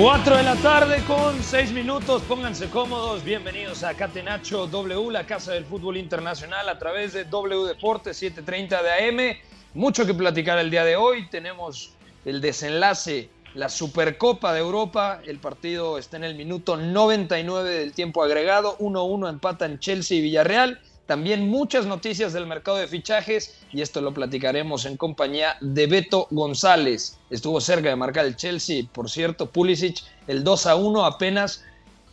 [0.00, 5.52] Cuatro de la tarde con seis minutos, pónganse cómodos, bienvenidos a Catenacho W, la casa
[5.52, 9.36] del fútbol internacional a través de W Deportes 730 de AM.
[9.74, 11.90] Mucho que platicar el día de hoy, tenemos
[12.24, 18.22] el desenlace, la Supercopa de Europa, el partido está en el minuto 99 del tiempo
[18.22, 20.80] agregado, 1-1 empatan Chelsea y Villarreal.
[21.06, 26.28] También muchas noticias del mercado de fichajes y esto lo platicaremos en compañía de Beto
[26.30, 27.18] González.
[27.28, 31.64] Estuvo cerca de marcar el Chelsea, por cierto, Pulisic, el 2 a 1 apenas,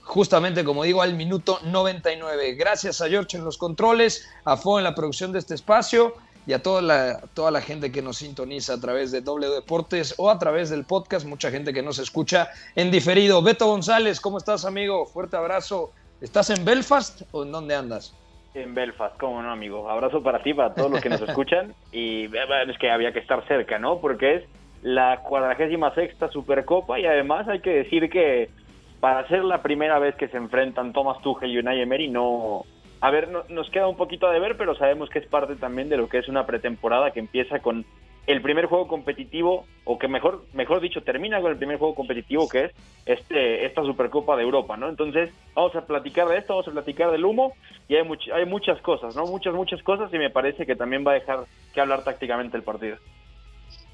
[0.02, 2.56] justamente como digo, al minuto 99.
[2.56, 6.16] Gracias a George en los controles, a Fo en la producción de este espacio
[6.48, 10.16] y a toda la, toda la gente que nos sintoniza a través de W Deportes
[10.18, 13.44] o a través del podcast, mucha gente que nos escucha en diferido.
[13.44, 15.06] Beto González, ¿cómo estás, amigo?
[15.06, 15.92] Fuerte abrazo.
[16.22, 18.14] ¿Estás en Belfast o en dónde andas?
[18.56, 19.90] En Belfast, cómo no, amigo.
[19.90, 21.74] Abrazo para ti, para todos los que nos escuchan.
[21.92, 22.32] Y eh,
[22.68, 24.00] es que había que estar cerca, ¿no?
[24.00, 24.44] Porque es
[24.82, 28.50] la cuadragésima sexta Supercopa y además hay que decir que
[29.00, 32.64] para ser la primera vez que se enfrentan Thomas Tuchel y Unai Emery, no...
[33.02, 35.88] A ver, no- nos queda un poquito a deber, pero sabemos que es parte también
[35.88, 37.86] de lo que es una pretemporada que empieza con
[38.32, 42.48] el primer juego competitivo, o que mejor, mejor dicho, termina con el primer juego competitivo
[42.48, 42.72] que es
[43.08, 44.88] este, esta Supercopa de Europa, ¿no?
[44.88, 47.56] Entonces, vamos a platicar de esto, vamos a platicar del humo,
[47.88, 49.26] y hay, much- hay muchas cosas, ¿no?
[49.26, 52.62] Muchas, muchas cosas, y me parece que también va a dejar que hablar tácticamente el
[52.62, 52.98] partido.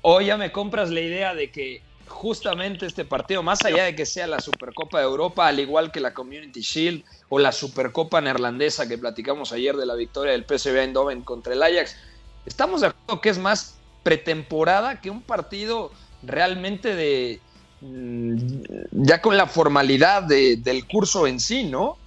[0.02, 4.06] Hoy ya me compras la idea de que justamente este partido, más allá de que
[4.06, 8.86] sea la Supercopa de Europa, al igual que la Community Shield o la Supercopa neerlandesa
[8.88, 11.98] que platicamos ayer de la victoria del PSV Eindhoven contra el Ajax,
[12.46, 15.92] estamos de acuerdo que es más pretemporada que un partido
[16.24, 17.40] realmente de
[17.82, 18.36] mm,
[18.92, 21.98] ya con la formalidad de- del curso en sí, ¿no?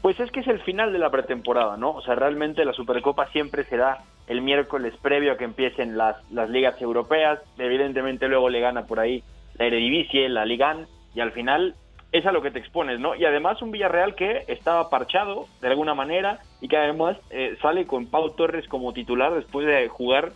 [0.00, 1.90] Pues es que es el final de la pretemporada, ¿no?
[1.90, 6.16] O sea, realmente la Supercopa siempre se da el miércoles previo a que empiecen las,
[6.30, 7.40] las ligas europeas.
[7.58, 9.22] Evidentemente luego le gana por ahí
[9.58, 11.74] la Eredivisie, la Ligan, y al final
[12.12, 13.14] es a lo que te expones, ¿no?
[13.14, 17.86] Y además un Villarreal que estaba parchado de alguna manera y que además eh, sale
[17.86, 20.32] con Pau Torres como titular después de jugar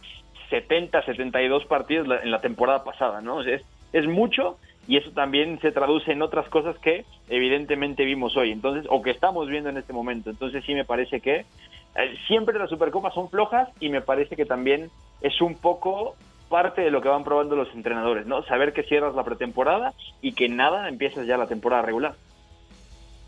[0.54, 3.42] 70, 72 partidos en la temporada pasada, ¿no?
[3.42, 4.56] Es, es mucho
[4.86, 9.10] y eso también se traduce en otras cosas que evidentemente vimos hoy, entonces, o que
[9.10, 10.30] estamos viendo en este momento.
[10.30, 14.44] Entonces sí me parece que eh, siempre las Supercopas son flojas y me parece que
[14.44, 14.90] también
[15.22, 16.14] es un poco
[16.48, 18.44] parte de lo que van probando los entrenadores, ¿no?
[18.44, 19.92] Saber que cierras la pretemporada
[20.22, 22.14] y que nada empiezas ya la temporada regular.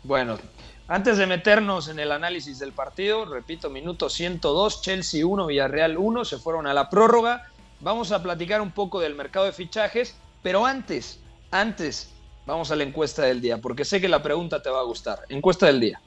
[0.03, 0.37] Bueno,
[0.87, 6.25] antes de meternos en el análisis del partido, repito, minuto 102, Chelsea 1, Villarreal 1,
[6.25, 7.49] se fueron a la prórroga.
[7.79, 11.19] Vamos a platicar un poco del mercado de fichajes, pero antes,
[11.51, 12.09] antes,
[12.45, 15.19] vamos a la encuesta del día, porque sé que la pregunta te va a gustar.
[15.29, 16.01] Encuesta del día.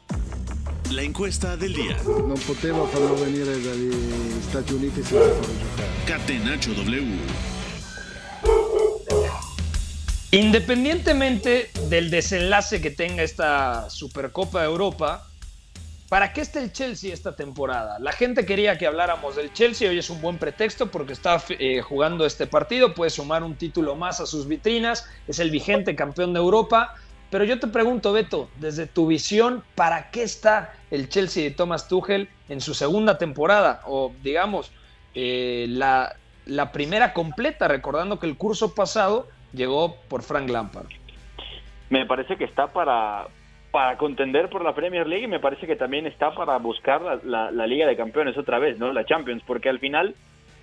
[0.91, 1.97] La encuesta del día.
[2.03, 3.95] Non poteva farlo venire dagli
[4.43, 5.89] Stati Uniti senza farlo giocare.
[6.05, 7.60] Catenacho W.
[10.33, 15.27] Independientemente del desenlace que tenga esta Supercopa de Europa,
[16.09, 17.99] ¿para qué está el Chelsea esta temporada?
[17.99, 21.83] La gente quería que habláramos del Chelsea, hoy es un buen pretexto porque está eh,
[21.83, 26.33] jugando este partido, puede sumar un título más a sus vitrinas, es el vigente campeón
[26.33, 26.95] de Europa,
[27.33, 31.89] pero yo te pregunto, Beto, desde tu visión, ¿para qué está el Chelsea de Thomas
[31.89, 33.83] Tuchel en su segunda temporada?
[33.85, 34.71] O digamos,
[35.17, 36.15] eh, la,
[36.47, 40.87] la primera completa, recordando que el curso pasado llegó por Frank Lampard.
[41.89, 43.27] Me parece que está para,
[43.71, 47.51] para contender por la Premier League y me parece que también está para buscar la,
[47.51, 48.93] la, Liga de Campeones otra vez, ¿no?
[48.93, 50.15] La Champions, porque al final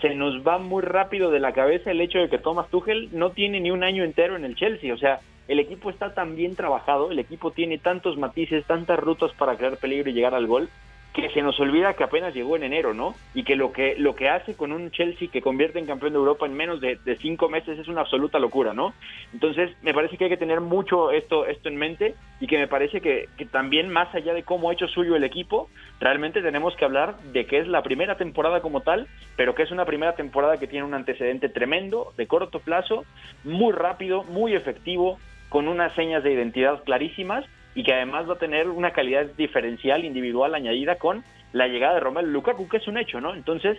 [0.02, 3.32] se nos va muy rápido de la cabeza el hecho de que Thomas Tuchel no
[3.32, 6.56] tiene ni un año entero en el Chelsea, o sea, el equipo está tan bien
[6.56, 10.70] trabajado, el equipo tiene tantos matices, tantas rutas para crear peligro y llegar al gol,
[11.14, 13.16] que se nos olvida que apenas llegó en enero, ¿no?
[13.34, 16.20] Y que lo que lo que hace con un Chelsea que convierte en campeón de
[16.20, 18.94] Europa en menos de, cinco meses es una absoluta locura, ¿no?
[19.34, 22.68] Entonces, me parece que hay que tener mucho esto, esto en mente y que me
[22.68, 25.70] parece que, que también más allá de cómo ha hecho suyo el equipo,
[26.00, 29.72] realmente tenemos que hablar de que es la primera temporada como tal, pero que es
[29.72, 33.06] una primera temporada que tiene un antecedente tremendo, de corto plazo,
[33.44, 35.18] muy rápido, muy efectivo,
[35.50, 37.46] con unas señas de identidad clarísimas
[37.78, 42.00] y que además va a tener una calidad diferencial individual añadida con la llegada de
[42.00, 43.36] Romelu Lukaku, que es un hecho, ¿no?
[43.36, 43.78] Entonces,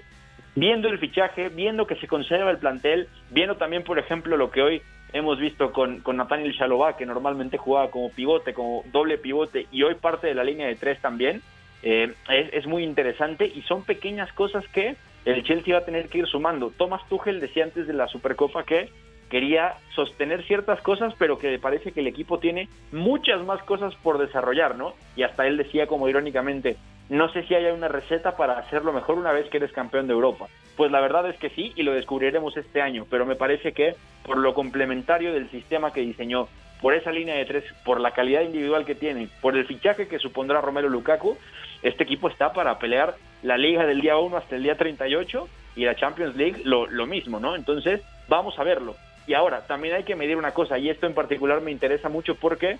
[0.54, 4.62] viendo el fichaje, viendo que se conserva el plantel, viendo también, por ejemplo, lo que
[4.62, 9.66] hoy hemos visto con, con Nathaniel Chalobah, que normalmente jugaba como pivote, como doble pivote,
[9.72, 11.42] y hoy parte de la línea de tres también,
[11.82, 16.08] eh, es, es, muy interesante y son pequeñas cosas que el Chelsea va a tener
[16.08, 16.70] que ir sumando.
[16.70, 18.90] Thomas Tuchel decía antes de la Supercopa que
[19.28, 24.18] quería sostener ciertas cosas, pero que parece que el equipo tiene muchas más cosas por
[24.18, 24.94] desarrollar, ¿no?
[25.16, 26.76] Y hasta él decía como irónicamente,
[27.08, 30.12] no sé si haya una receta para hacerlo mejor una vez que eres campeón de
[30.12, 30.46] Europa.
[30.76, 33.94] Pues la verdad es que sí, y lo descubriremos este año, pero me parece que
[34.24, 36.48] por lo complementario del sistema que diseñó,
[36.80, 40.18] por esa línea de tres, por la calidad individual que tiene, por el fichaje que
[40.18, 41.36] supondrá Romero Lukaku,
[41.82, 45.84] este equipo está para pelear la liga del día 1 hasta el día 38 y
[45.84, 47.56] la Champions League lo, lo mismo, ¿no?
[47.56, 48.94] Entonces, vamos a verlo.
[49.28, 52.34] Y ahora, también hay que medir una cosa, y esto en particular me interesa mucho
[52.34, 52.78] porque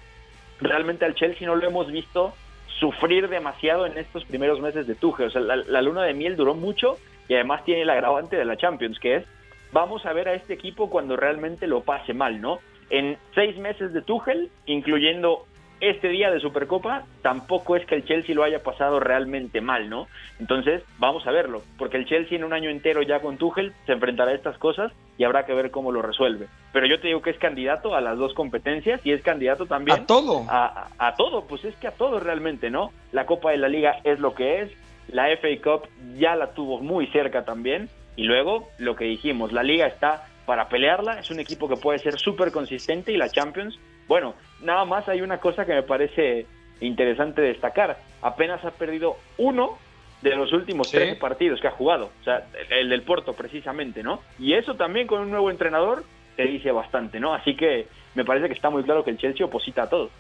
[0.60, 2.34] realmente al Chelsea no lo hemos visto
[2.80, 5.26] sufrir demasiado en estos primeros meses de Tuchel.
[5.26, 6.96] O sea, la, luna de miel duró mucho
[7.28, 9.26] y además tiene el agravante de la Champions, que es
[9.72, 12.60] vamos a ver a este equipo cuando realmente lo pase mal, ¿no?
[12.88, 15.44] En seis meses de Tuchel, incluyendo
[15.80, 20.08] este día de Supercopa tampoco es que el Chelsea lo haya pasado realmente mal, ¿no?
[20.40, 23.92] Entonces, vamos a verlo, porque el Chelsea en un año entero ya con Tuchel se
[23.92, 26.48] enfrentará a estas cosas y habrá que ver cómo lo resuelve.
[26.72, 30.00] Pero yo te digo que es candidato a las dos competencias y es candidato también
[30.00, 30.44] a todo.
[30.48, 32.92] A, a todo, pues es que a todo realmente, ¿no?
[33.12, 34.72] La Copa de la Liga es lo que es,
[35.08, 39.62] la FA Cup ya la tuvo muy cerca también y luego lo que dijimos, la
[39.62, 43.78] liga está para pelearla, es un equipo que puede ser súper consistente y la Champions
[44.08, 46.46] bueno, nada más hay una cosa que me parece
[46.80, 47.98] interesante destacar.
[48.22, 49.78] Apenas ha perdido uno
[50.22, 52.10] de los últimos tres partidos que ha jugado.
[52.20, 54.20] O sea, el del Porto precisamente, ¿no?
[54.38, 56.04] Y eso también con un nuevo entrenador
[56.36, 57.34] te dice bastante, ¿no?
[57.34, 60.10] Así que me parece que está muy claro que el Chelsea oposita a todo.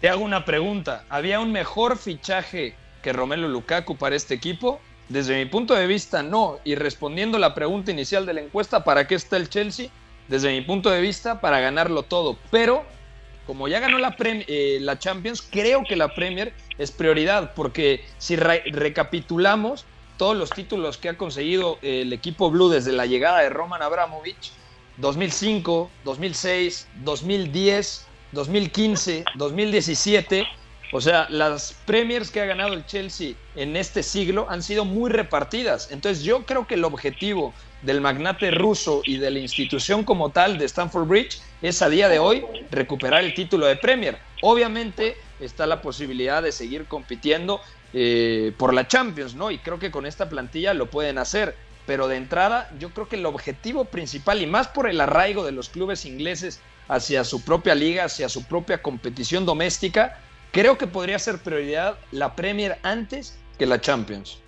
[0.00, 1.04] Te hago una pregunta.
[1.08, 4.80] ¿Había un mejor fichaje que Romelu Lukaku para este equipo?
[5.08, 6.58] Desde mi punto de vista, no.
[6.64, 9.90] Y respondiendo la pregunta inicial de la encuesta, ¿para qué está el Chelsea?
[10.28, 12.38] desde mi punto de vista, para ganarlo todo.
[12.50, 12.84] Pero
[13.46, 18.36] como ya ganó la, eh, la Champions, creo que la Premier es prioridad, porque si
[18.36, 19.84] recapitulamos
[20.16, 24.52] todos los títulos que ha conseguido el equipo blue desde la llegada de Roman Abramovich,
[24.98, 30.46] 2005, 2006, 2010, 2015, 2017,
[30.92, 35.10] o sea, las Premiers que ha ganado el Chelsea en este siglo han sido muy
[35.10, 35.90] repartidas.
[35.90, 40.58] Entonces yo creo que el objetivo del magnate ruso y de la institución como tal
[40.58, 44.18] de Stanford Bridge es a día de hoy recuperar el título de Premier.
[44.42, 47.60] Obviamente está la posibilidad de seguir compitiendo
[47.92, 49.50] eh, por la Champions, ¿no?
[49.50, 51.56] Y creo que con esta plantilla lo pueden hacer.
[51.84, 55.50] Pero de entrada, yo creo que el objetivo principal, y más por el arraigo de
[55.50, 60.20] los clubes ingleses hacia su propia liga, hacia su propia competición doméstica,
[60.52, 64.41] creo que podría ser prioridad la Premier antes que la Champions.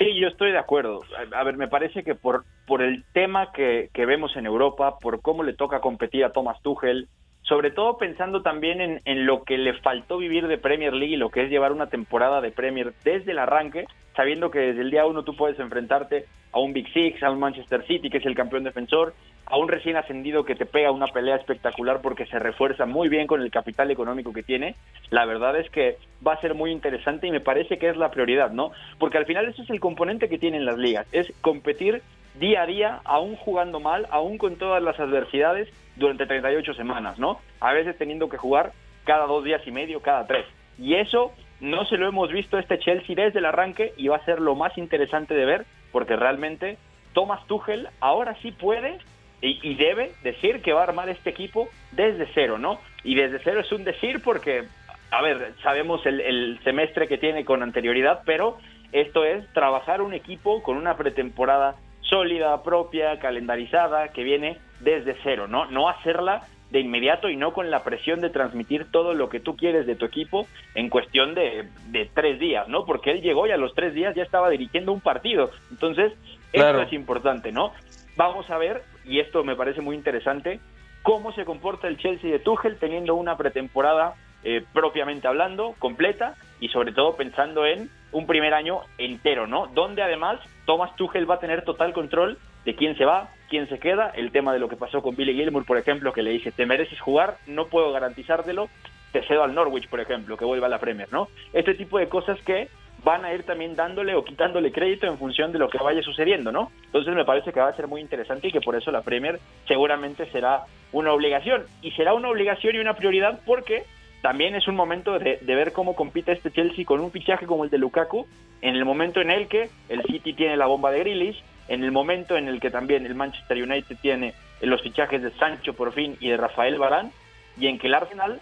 [0.00, 1.00] Sí, yo estoy de acuerdo.
[1.34, 5.20] A, ver, me parece que por, por el tema que, que, vemos en Europa, por
[5.20, 7.10] cómo le toca competir a Thomas Tuchel,
[7.42, 11.18] sobre todo pensando también en, en, lo que le faltó vivir de Premier League y
[11.18, 14.90] lo que es llevar una temporada de Premier desde el arranque, sabiendo que desde el
[14.90, 18.26] día uno tú puedes enfrentarte a un Big Six, a un Manchester City, que es
[18.26, 19.14] el campeón defensor,
[19.46, 23.26] a un recién ascendido que te pega una pelea espectacular porque se refuerza muy bien
[23.26, 24.76] con el capital económico que tiene,
[25.10, 28.10] la verdad es que va a ser muy interesante y me parece que es la
[28.10, 28.70] prioridad, ¿no?
[28.98, 32.02] Porque al final eso es el componente que tienen las ligas, es competir
[32.40, 37.38] día a día, aún jugando mal, aún con todas las adversidades durante 38 semanas, ¿no?
[37.60, 38.72] A veces teniendo que jugar
[39.04, 40.46] cada dos días y medio, cada tres.
[40.78, 44.24] Y eso no se lo hemos visto este Chelsea desde el arranque y va a
[44.24, 46.78] ser lo más interesante de ver porque realmente
[47.12, 48.98] Thomas Tuchel ahora sí puede
[49.42, 52.78] y, debe decir que va a armar este equipo desde cero, ¿no?
[53.04, 54.64] Y desde cero es un decir porque,
[55.10, 58.58] a ver, sabemos el, el semestre que tiene con anterioridad, pero
[58.92, 61.76] esto es trabajar un equipo con una pretemporada
[62.10, 65.66] sólida, propia, calendarizada, que viene desde cero, ¿no?
[65.66, 69.56] No hacerla de inmediato y no con la presión de transmitir todo lo que tú
[69.56, 72.84] quieres de tu equipo en cuestión de, de tres días, ¿no?
[72.84, 75.50] Porque él llegó y a los tres días ya estaba dirigiendo un partido.
[75.70, 76.12] Entonces,
[76.52, 77.72] esto es importante, ¿no?
[78.16, 80.60] Vamos a ver, y esto me parece muy interesante,
[81.02, 84.14] cómo se comporta el Chelsea de Tuchel teniendo una pretemporada
[84.44, 89.66] eh, propiamente hablando, completa, y sobre todo pensando en un primer año entero, ¿no?
[89.68, 93.78] Donde además Thomas Tuchel va a tener total control de quién se va, quién se
[93.78, 96.52] queda, el tema de lo que pasó con Billy Gilmour, por ejemplo, que le dije,
[96.52, 98.68] te mereces jugar, no puedo garantizártelo,
[99.12, 101.28] te cedo al Norwich, por ejemplo, que vuelva a la Premier, ¿no?
[101.52, 102.68] Este tipo de cosas que
[103.02, 106.52] van a ir también dándole o quitándole crédito en función de lo que vaya sucediendo,
[106.52, 106.70] ¿no?
[106.84, 109.40] Entonces me parece que va a ser muy interesante y que por eso la Premier
[109.66, 111.64] seguramente será una obligación.
[111.82, 113.84] Y será una obligación y una prioridad porque
[114.22, 117.70] también es un momento de, ver cómo compite este Chelsea con un fichaje como el
[117.70, 118.26] de Lukaku,
[118.60, 121.92] en el momento en el que el City tiene la bomba de Grealish, en el
[121.92, 126.16] momento en el que también el Manchester United tiene los fichajes de Sancho por fin
[126.20, 127.12] y de Rafael Barán,
[127.58, 128.40] y en que el Arsenal,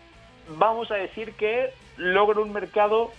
[0.56, 3.12] vamos a decir que logra un mercado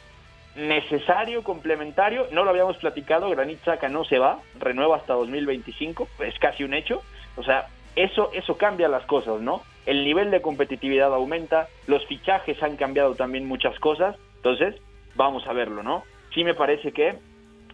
[0.56, 6.38] necesario, complementario, no lo habíamos platicado, Granit Xhaka no se va, renueva hasta 2025, es
[6.40, 7.02] casi un hecho,
[7.38, 9.62] o sea, eso, eso cambia las cosas, ¿no?
[9.86, 14.76] El nivel de competitividad aumenta, los fichajes han cambiado también muchas cosas, entonces
[15.16, 16.04] vamos a verlo, ¿no?
[16.34, 17.16] Sí me parece que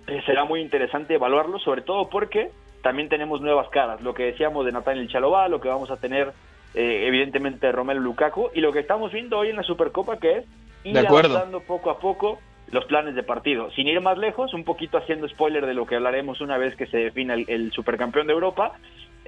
[0.08, 4.66] eh, será muy interesante evaluarlo, sobre todo porque también tenemos nuevas caras, lo que decíamos
[4.66, 6.32] de Nathaniel Chalobá, lo que vamos a tener
[6.76, 10.38] eh, evidentemente de Romelu Lukaku y lo que estamos viendo hoy en la Supercopa que
[10.38, 10.46] es
[10.84, 12.40] ir avanzando poco a poco
[12.72, 13.72] los planes de partido.
[13.72, 16.88] Sin ir más lejos, un poquito haciendo spoiler de lo que hablaremos una vez que
[16.88, 18.74] se defina el supercampeón de Europa,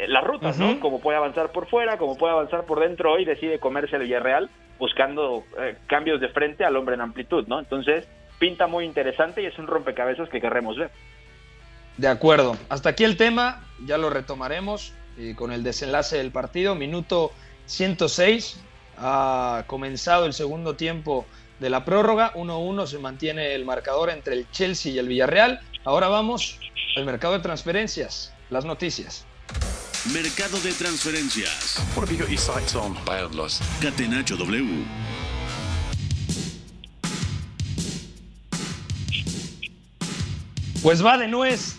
[0.07, 0.79] las rutas, ¿no?
[0.79, 4.49] Como puede avanzar por fuera, como puede avanzar por dentro, hoy decide comerse el Villarreal
[4.77, 7.59] buscando eh, cambios de frente al hombre en amplitud, ¿no?
[7.59, 8.07] Entonces,
[8.39, 10.91] pinta muy interesante y es un rompecabezas que querremos ver.
[11.97, 12.55] De acuerdo.
[12.69, 16.75] Hasta aquí el tema, ya lo retomaremos eh, con el desenlace del partido.
[16.75, 17.31] Minuto
[17.65, 18.63] 106,
[18.97, 21.25] ha comenzado el segundo tiempo
[21.59, 22.33] de la prórroga.
[22.33, 25.59] 1-1 se mantiene el marcador entre el Chelsea y el Villarreal.
[25.85, 26.59] Ahora vamos
[26.95, 29.25] al mercado de transferencias, las noticias.
[30.13, 31.79] Mercado de transferencias.
[31.93, 32.95] What have you got your sights on?
[33.05, 33.59] Boundless.
[33.81, 34.85] Catenacho W.
[40.81, 41.75] Pues va de nuez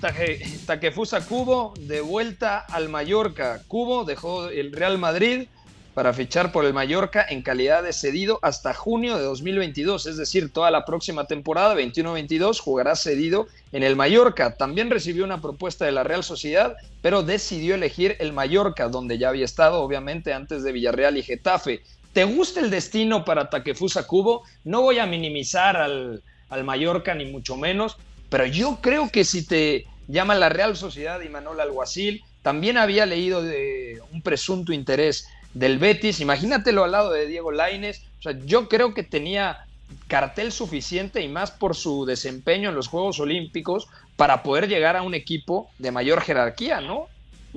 [0.66, 3.62] Takefusa Cubo de vuelta al Mallorca.
[3.66, 5.48] Cubo dejó el Real Madrid
[5.98, 10.52] para fichar por el Mallorca en calidad de cedido hasta junio de 2022, es decir,
[10.52, 14.56] toda la próxima temporada 21-22 jugará cedido en el Mallorca.
[14.56, 19.30] También recibió una propuesta de la Real Sociedad, pero decidió elegir el Mallorca, donde ya
[19.30, 21.82] había estado obviamente antes de Villarreal y Getafe.
[22.12, 24.44] ¿Te gusta el destino para Takefusa Cubo?
[24.62, 27.96] No voy a minimizar al, al Mallorca ni mucho menos,
[28.30, 33.04] pero yo creo que si te llama la Real Sociedad y Manuel Alguacil, también había
[33.04, 35.26] leído de un presunto interés
[35.58, 36.20] del Betis.
[36.20, 38.06] Imagínatelo al lado de Diego Laines.
[38.20, 39.58] O sea, yo creo que tenía
[40.06, 45.02] cartel suficiente y más por su desempeño en los Juegos Olímpicos para poder llegar a
[45.02, 47.06] un equipo de mayor jerarquía, ¿no?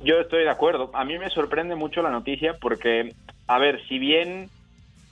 [0.04, 0.90] Yo estoy de acuerdo.
[0.94, 3.14] A mí me sorprende mucho la noticia porque,
[3.48, 4.50] a ver, si bien,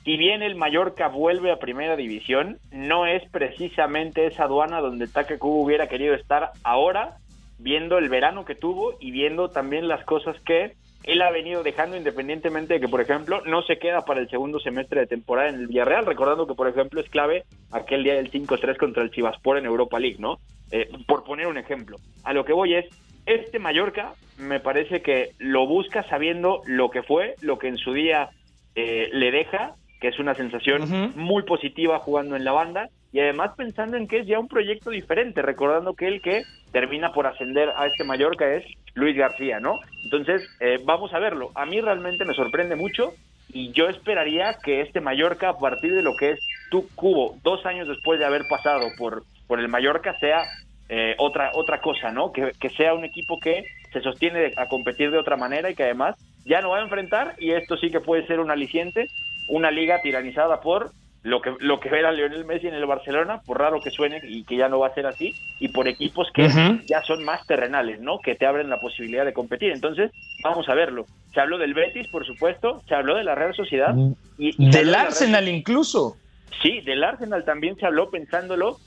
[0.04, 5.38] si bien el Mallorca vuelve a Primera División, no es precisamente esa aduana donde Take
[5.38, 7.18] Cubo hubiera querido estar ahora,
[7.58, 11.98] viendo el verano que tuvo y viendo también las cosas que él ha venido dejando
[11.98, 15.56] independientemente de que, por ejemplo, no se queda para el segundo semestre de temporada en
[15.56, 19.58] el Villarreal, recordando que, por ejemplo, es clave aquel día del 5-3 contra el Chivaspor
[19.58, 20.40] en Europa League, ¿no?
[20.72, 21.98] Eh, por poner un ejemplo.
[22.24, 22.86] A lo que voy es,
[23.26, 27.94] este Mallorca me parece que lo busca sabiendo lo que fue, lo que en su
[27.94, 28.30] día
[28.76, 33.52] eh, le deja, que es una sensación muy positiva jugando en la banda, y además
[33.58, 37.70] pensando en que es ya un proyecto diferente, recordando que el que termina por ascender
[37.76, 38.64] a este Mallorca es
[38.94, 39.80] Luis García, ¿no?
[40.04, 41.52] Entonces, eh, vamos a verlo.
[41.56, 43.14] A mí realmente me sorprende mucho
[43.52, 46.40] y yo esperaría que este Mallorca, a partir de lo que es
[46.70, 50.44] tu cubo, dos años después de haber pasado por, por el Mallorca, sea
[50.88, 52.32] eh, otra, otra cosa, ¿no?
[52.32, 55.84] Que, que sea un equipo que se sostiene a competir de otra manera y que
[55.84, 56.16] además
[56.50, 59.08] ya no va a enfrentar, y esto sí que puede ser un aliciente,
[59.48, 60.92] una liga tiranizada por
[61.22, 64.44] lo que lo que era Lionel Messi en el Barcelona, por raro que suene y
[64.46, 66.50] que ya no va a ser así, y por equipos que
[66.88, 68.20] ya son más terrenales, ¿no?
[68.20, 69.72] Que te abren la posibilidad de competir.
[69.72, 70.12] Entonces,
[70.44, 71.06] vamos a verlo.
[71.34, 73.94] Se habló del Betis, por supuesto, se habló de la Real Sociedad
[74.38, 76.18] y, del Arsenal incluso.
[76.64, 78.78] Sí, del Arsenal también se habló pensándolo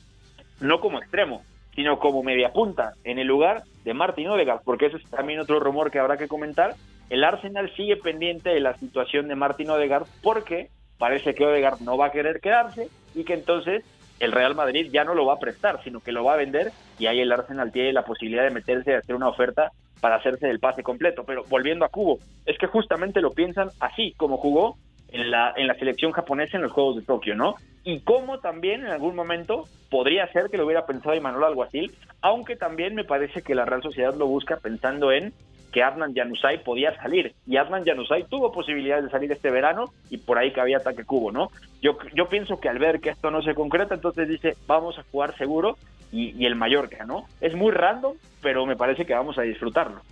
[0.60, 4.96] no como extremo, sino como media punta en el lugar de Martin Odegaard, porque ese
[4.96, 6.74] es también otro rumor que habrá que comentar.
[7.12, 11.98] El Arsenal sigue pendiente de la situación de Martin Odegaard porque parece que Odegaard no
[11.98, 13.84] va a querer quedarse y que entonces
[14.18, 16.72] el Real Madrid ya no lo va a prestar, sino que lo va a vender
[16.98, 20.48] y ahí el Arsenal tiene la posibilidad de meterse a hacer una oferta para hacerse
[20.48, 21.24] el pase completo.
[21.26, 24.78] Pero volviendo a Cubo, es que justamente lo piensan así, como jugó
[25.08, 27.56] en la, en la selección japonesa en los Juegos de Tokio, ¿no?
[27.84, 31.92] Y como también en algún momento podría ser que lo hubiera pensado Imanol Alguacil,
[32.22, 35.34] aunque también me parece que la Real Sociedad lo busca pensando en
[35.72, 37.34] que Adnan Januzaj podía salir.
[37.46, 41.04] Y Adnan Januzaj tuvo posibilidades de salir este verano y por ahí que había ataque
[41.04, 41.50] cubo, ¿no?
[41.80, 45.04] Yo, yo pienso que al ver que esto no se concreta, entonces dice, vamos a
[45.10, 45.76] jugar seguro
[46.12, 47.26] y, y el Mallorca, ¿no?
[47.40, 50.02] Es muy random, pero me parece que vamos a disfrutarlo.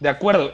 [0.00, 0.52] De acuerdo.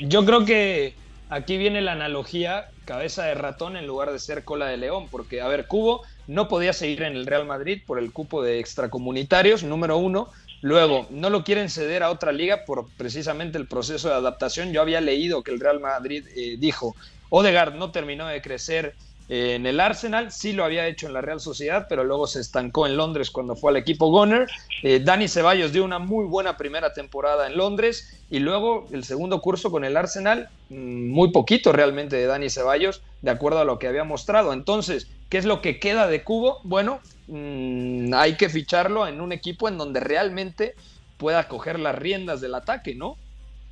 [0.00, 0.94] Yo creo que
[1.28, 5.40] aquí viene la analogía cabeza de ratón en lugar de ser cola de león, porque,
[5.40, 9.62] a ver, Cubo no podía seguir en el Real Madrid por el cupo de extracomunitarios,
[9.62, 10.28] número uno.
[10.62, 14.72] Luego, no lo quieren ceder a otra liga por precisamente el proceso de adaptación.
[14.72, 16.94] Yo había leído que el Real Madrid eh, dijo,
[17.30, 18.94] Odegaard no terminó de crecer
[19.28, 22.40] eh, en el Arsenal, sí lo había hecho en la Real Sociedad, pero luego se
[22.40, 24.46] estancó en Londres cuando fue al equipo Gunner.
[24.82, 29.40] Eh, Dani Ceballos dio una muy buena primera temporada en Londres y luego el segundo
[29.40, 33.78] curso con el Arsenal, mm, muy poquito realmente de Dani Ceballos, de acuerdo a lo
[33.78, 34.52] que había mostrado.
[34.52, 36.60] Entonces, ¿qué es lo que queda de Cubo?
[36.62, 40.74] Bueno, mmm, hay que ficharlo en un equipo en donde realmente
[41.16, 43.16] pueda coger las riendas del ataque, ¿no?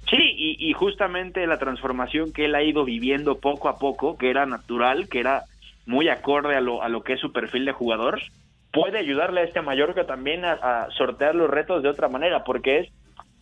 [0.08, 4.30] Sí, y, y, justamente la transformación que él ha ido viviendo poco a poco, que
[4.30, 5.44] era natural, que era
[5.84, 8.22] muy acorde a lo, a lo que es su perfil de jugador,
[8.72, 12.78] puede ayudarle a este Mallorca también a, a sortear los retos de otra manera, porque
[12.78, 12.88] es,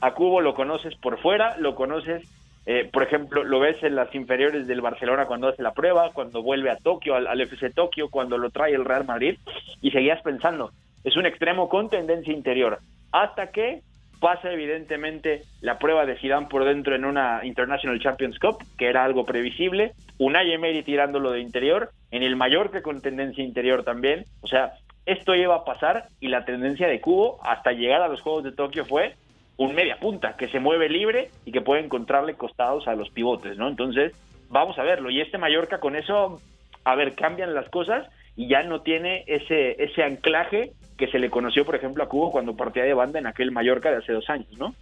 [0.01, 2.27] a Cubo lo conoces por fuera, lo conoces,
[2.71, 6.43] eh, por ejemplo, lo ves en las inferiores del Barcelona cuando hace la prueba, cuando
[6.43, 9.39] vuelve a Tokio, al, FC Tokio, cuando lo trae el Real Madrid,
[9.81, 10.73] y seguías pensando,
[11.03, 13.81] es un extremo con tendencia interior, hasta que
[14.21, 19.03] pasa evidentemente la prueba de Zidane por dentro en una International Champions Cup, que era
[19.03, 24.47] algo previsible, Unai Emery tirándolo de interior, en el Mallorca con tendencia interior también, o
[24.47, 24.75] sea,
[25.07, 28.53] esto iba a pasar y la tendencia de Cubo hasta llegar a los Juegos de
[28.53, 29.15] Tokio fue
[29.59, 33.59] un media punta que se mueve libre y que puede encontrarle costados a los pivotes,
[33.59, 33.69] ¿no?
[33.69, 34.13] Entonces,
[34.49, 36.41] vamos a verlo y este Mallorca con eso,
[36.85, 41.29] a ver, cambian las cosas y ya no tiene ese ese anclaje que se le
[41.29, 44.31] conoció, por ejemplo, a Cubo cuando partía de banda en aquel Mallorca de hace dos
[44.31, 44.75] años, ¿no?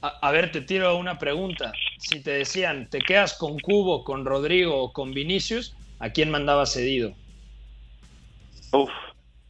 [0.00, 1.72] A, a, ver, te tiro una pregunta.
[1.98, 5.76] Si te decían, ¿te quedas con Cubo, con Rodrigo o con Vinicius?
[5.98, 7.14] ¿A quién mandaba cedido?
[8.72, 8.90] Uf,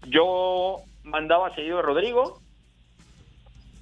[0.07, 2.43] yo mandaba cedido a Rodrigo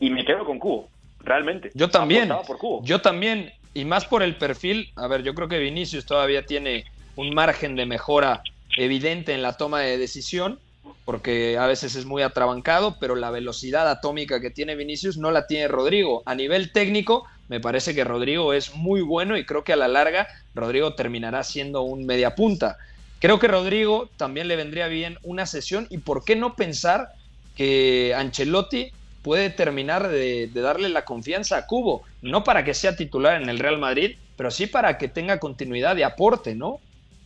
[0.03, 0.89] y me quedo con Cubo,
[1.21, 1.71] realmente.
[1.75, 2.29] Yo también.
[2.45, 2.83] Por Cubo.
[2.85, 4.91] Yo también, y más por el perfil.
[4.97, 6.85] A ver, yo creo que Vinicius todavía tiene
[7.15, 8.43] un margen de mejora
[8.77, 10.59] evidente en la toma de decisión
[11.05, 15.47] porque a veces es muy atrabancado, pero la velocidad atómica que tiene Vinicius no la
[15.47, 16.25] tiene Rodrigo.
[16.27, 19.87] A nivel técnico, me parece que Rodrigo es muy bueno y creo que a la
[19.87, 22.77] larga Rodrigo terminará siendo un mediapunta.
[23.21, 27.11] Creo que Rodrigo también le vendría bien una sesión y por qué no pensar
[27.57, 28.91] que Ancelotti
[29.23, 33.59] puede terminar de, darle la confianza a Cubo, no para que sea titular en el
[33.59, 36.79] Real Madrid, pero sí para que tenga continuidad de aporte, ¿no?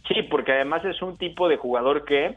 [0.08, 2.36] Sí, porque además es un tipo de jugador que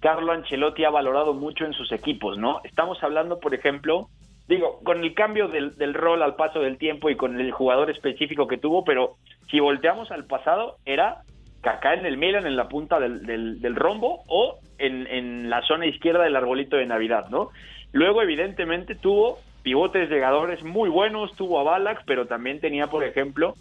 [0.00, 2.60] Carlo Ancelotti ha valorado mucho en sus equipos, ¿no?
[2.64, 4.08] Estamos hablando, por ejemplo,
[4.48, 7.90] digo, con el cambio del, del, rol al paso del tiempo y con el jugador
[7.90, 9.16] específico que tuvo, pero
[9.50, 11.22] si volteamos al pasado, era
[11.60, 15.86] Kaká en el Milan en la punta del, del, del rombo o en, la zona
[15.86, 17.50] izquierda del arbolito de Navidad, ¿no?
[17.92, 23.54] Luego, evidentemente, tuvo pivotes llegadores muy buenos, tuvo a Balak, pero también tenía, por ejemplo,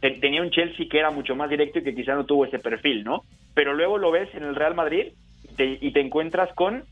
[0.00, 3.04] tenía un Chelsea que era mucho más directo y que quizá no tuvo ese perfil,
[3.04, 3.22] ¿no?
[3.54, 5.12] Pero luego lo ves en el Real Madrid
[5.58, 6.84] y te encuentras con,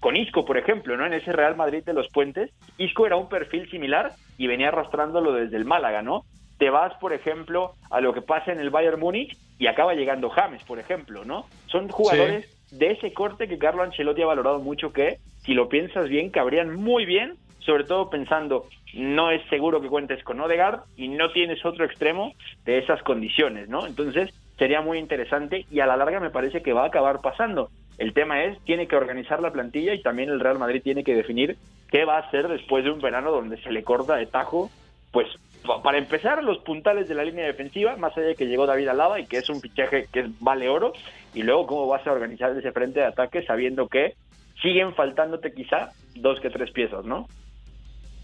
[0.00, 1.06] con Isco, por ejemplo, ¿no?
[1.06, 5.32] En ese Real Madrid de los puentes, Isco era un perfil similar y venía arrastrándolo
[5.32, 6.24] desde el Málaga, ¿no?
[6.58, 10.28] Te vas, por ejemplo, a lo que pasa en el Bayern Múnich y acaba llegando
[10.30, 11.46] James, por ejemplo, ¿no?
[11.66, 12.57] Son jugadores.
[12.70, 16.74] De ese corte que Carlo Ancelotti ha valorado mucho que, si lo piensas bien, cabrían
[16.74, 21.64] muy bien, sobre todo pensando, no es seguro que cuentes con Odegaard y no tienes
[21.64, 22.32] otro extremo
[22.64, 23.86] de esas condiciones, ¿no?
[23.86, 27.70] Entonces, sería muy interesante y a la larga me parece que va a acabar pasando.
[27.98, 31.14] El tema es, tiene que organizar la plantilla y también el Real Madrid tiene que
[31.14, 31.56] definir
[31.90, 34.70] qué va a hacer después de un verano donde se le corta de tajo,
[35.10, 35.26] pues
[35.82, 39.20] para empezar los puntales de la línea defensiva, más allá de que llegó David Alaba
[39.20, 40.92] y que es un fichaje que vale oro,
[41.34, 44.14] y luego cómo vas a organizar ese frente de ataque sabiendo que
[44.62, 47.28] siguen faltándote quizá dos que tres piezas, ¿no?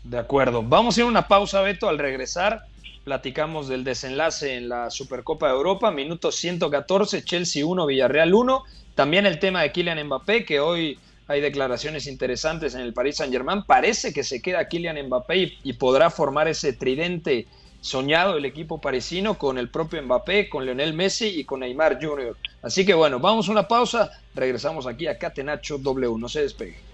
[0.03, 0.63] De acuerdo.
[0.63, 1.89] Vamos a ir a una pausa, Beto.
[1.89, 2.63] Al regresar,
[3.05, 8.63] platicamos del desenlace en la Supercopa de Europa, minuto 114, Chelsea 1, Villarreal 1.
[8.95, 13.65] También el tema de Kylian Mbappé, que hoy hay declaraciones interesantes en el Paris Saint-Germain.
[13.65, 17.47] Parece que se queda Kylian Mbappé y, y, podrá formar ese tridente
[17.81, 22.37] soñado el equipo parisino con el propio Mbappé, con Lionel Messi y con Neymar Jr.
[22.63, 26.94] Así que bueno, vamos a una pausa, regresamos aquí a Catenacho W, no se despegue.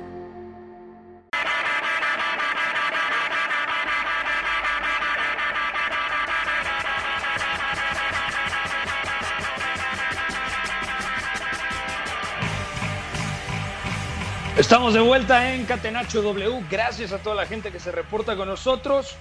[14.71, 16.63] Estamos de vuelta en Catenacho W.
[16.71, 19.17] Gracias a toda la gente que se reporta con nosotros.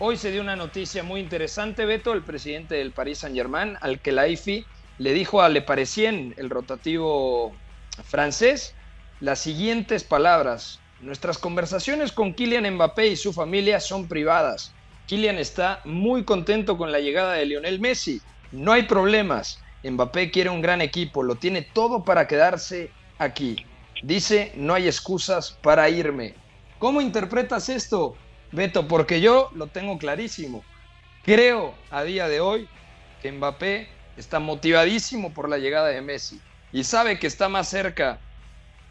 [0.00, 4.10] Hoy se dio una noticia muy interesante, Beto, el presidente del Paris Saint-Germain, al que
[4.10, 4.66] la IFI
[4.98, 7.54] le dijo a Le Parisien, el rotativo
[8.02, 8.74] francés,
[9.20, 10.80] las siguientes palabras.
[11.00, 14.74] Nuestras conversaciones con Kylian Mbappé y su familia son privadas.
[15.06, 18.20] Kylian está muy contento con la llegada de Lionel Messi.
[18.50, 19.60] No hay problemas.
[19.84, 23.64] Mbappé quiere un gran equipo, lo tiene todo para quedarse aquí.
[24.02, 26.34] Dice, no hay excusas para irme.
[26.78, 28.16] ¿Cómo interpretas esto,
[28.52, 28.86] Beto?
[28.86, 30.64] Porque yo lo tengo clarísimo.
[31.24, 32.68] Creo a día de hoy
[33.20, 36.40] que Mbappé está motivadísimo por la llegada de Messi
[36.72, 38.20] y sabe que está más cerca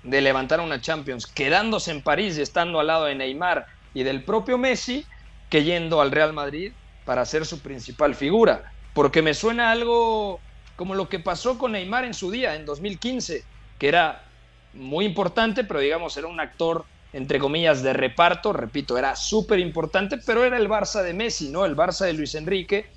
[0.04, 4.24] de levantar una Champions quedándose en París y estando al lado de Neymar y del
[4.24, 5.06] propio Messi
[5.50, 6.74] que yendo al Real Madrid
[7.06, 8.72] para ser su principal figura.
[8.94, 10.40] Porque me suena algo
[10.76, 13.44] como lo que pasó con Neymar en su día, en 2015,
[13.80, 14.27] que era
[14.74, 20.18] muy importante, pero digamos, era un actor, entre comillas, de reparto, repito, era súper importante,
[20.18, 21.66] pero era el Barça de Messi, ¿no?
[21.66, 22.88] El Barça de Luis Enrique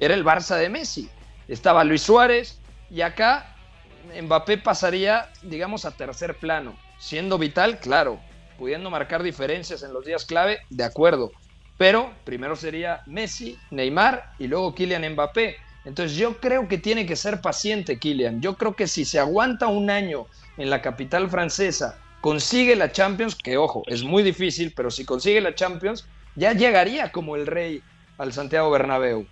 [0.00, 1.08] era el Barça de Messi.
[1.48, 2.60] Estaba Luis Suárez
[2.90, 3.54] y acá
[4.22, 8.20] Mbappé pasaría, digamos, a tercer plano, siendo vital, claro,
[8.58, 11.32] pudiendo marcar diferencias en los días clave, de acuerdo,
[11.78, 15.56] pero primero sería Messi, Neymar y luego Kylian Mbappé.
[15.84, 18.42] Entonces yo creo que tiene que ser paciente Kylian.
[18.42, 20.26] Yo creo que si se aguanta un año
[20.58, 25.40] en la capital francesa, consigue la Champions, que ojo, es muy difícil, pero si consigue
[25.40, 27.82] la Champions, ya llegaría como el rey
[28.18, 29.26] al Santiago Bernabéu.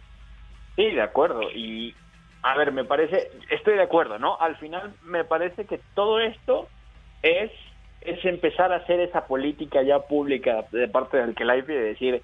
[0.76, 1.42] Sí, de acuerdo.
[1.52, 1.94] Y
[2.42, 4.38] a ver, me parece, estoy de acuerdo, ¿no?
[4.40, 6.68] Al final me parece que todo esto
[7.22, 7.50] es,
[8.02, 12.22] es empezar a hacer esa política ya pública de parte del que y de decir,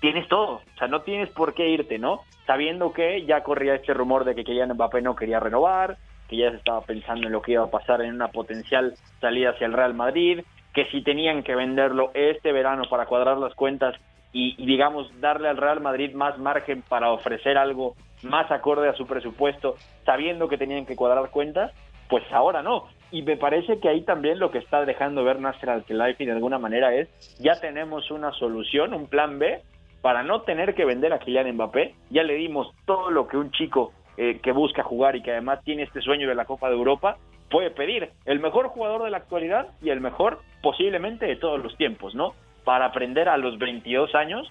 [0.00, 2.24] tienes todo, o sea, no tienes por qué irte, ¿no?
[2.46, 5.96] Sabiendo que ya corría este rumor de que Kylian Mbappé no quería renovar,
[6.28, 9.50] que ya se estaba pensando en lo que iba a pasar en una potencial salida
[9.50, 10.40] hacia el Real Madrid,
[10.72, 13.94] que si tenían que venderlo este verano para cuadrar las cuentas
[14.32, 19.06] y, digamos darle al Real Madrid más margen para ofrecer algo más acorde a su
[19.06, 21.72] presupuesto, sabiendo que tenían que cuadrar cuentas,
[22.08, 22.88] pues ahora no.
[23.10, 26.58] Y me parece que ahí también lo que está dejando ver Nasser Al-Khelaifi de alguna
[26.58, 27.08] manera es,
[27.38, 29.62] ya tenemos una solución, un plan B,
[30.04, 31.94] para no tener que vender a Kylian Mbappé.
[32.10, 35.60] Ya le dimos todo lo que un chico eh, que busca jugar y que además
[35.64, 37.16] tiene este sueño de la Copa de Europa
[37.50, 38.10] puede pedir.
[38.24, 42.34] El mejor jugador de la actualidad y el mejor posiblemente de todos los tiempos, ¿no?
[42.64, 44.50] Para aprender a los 22 años,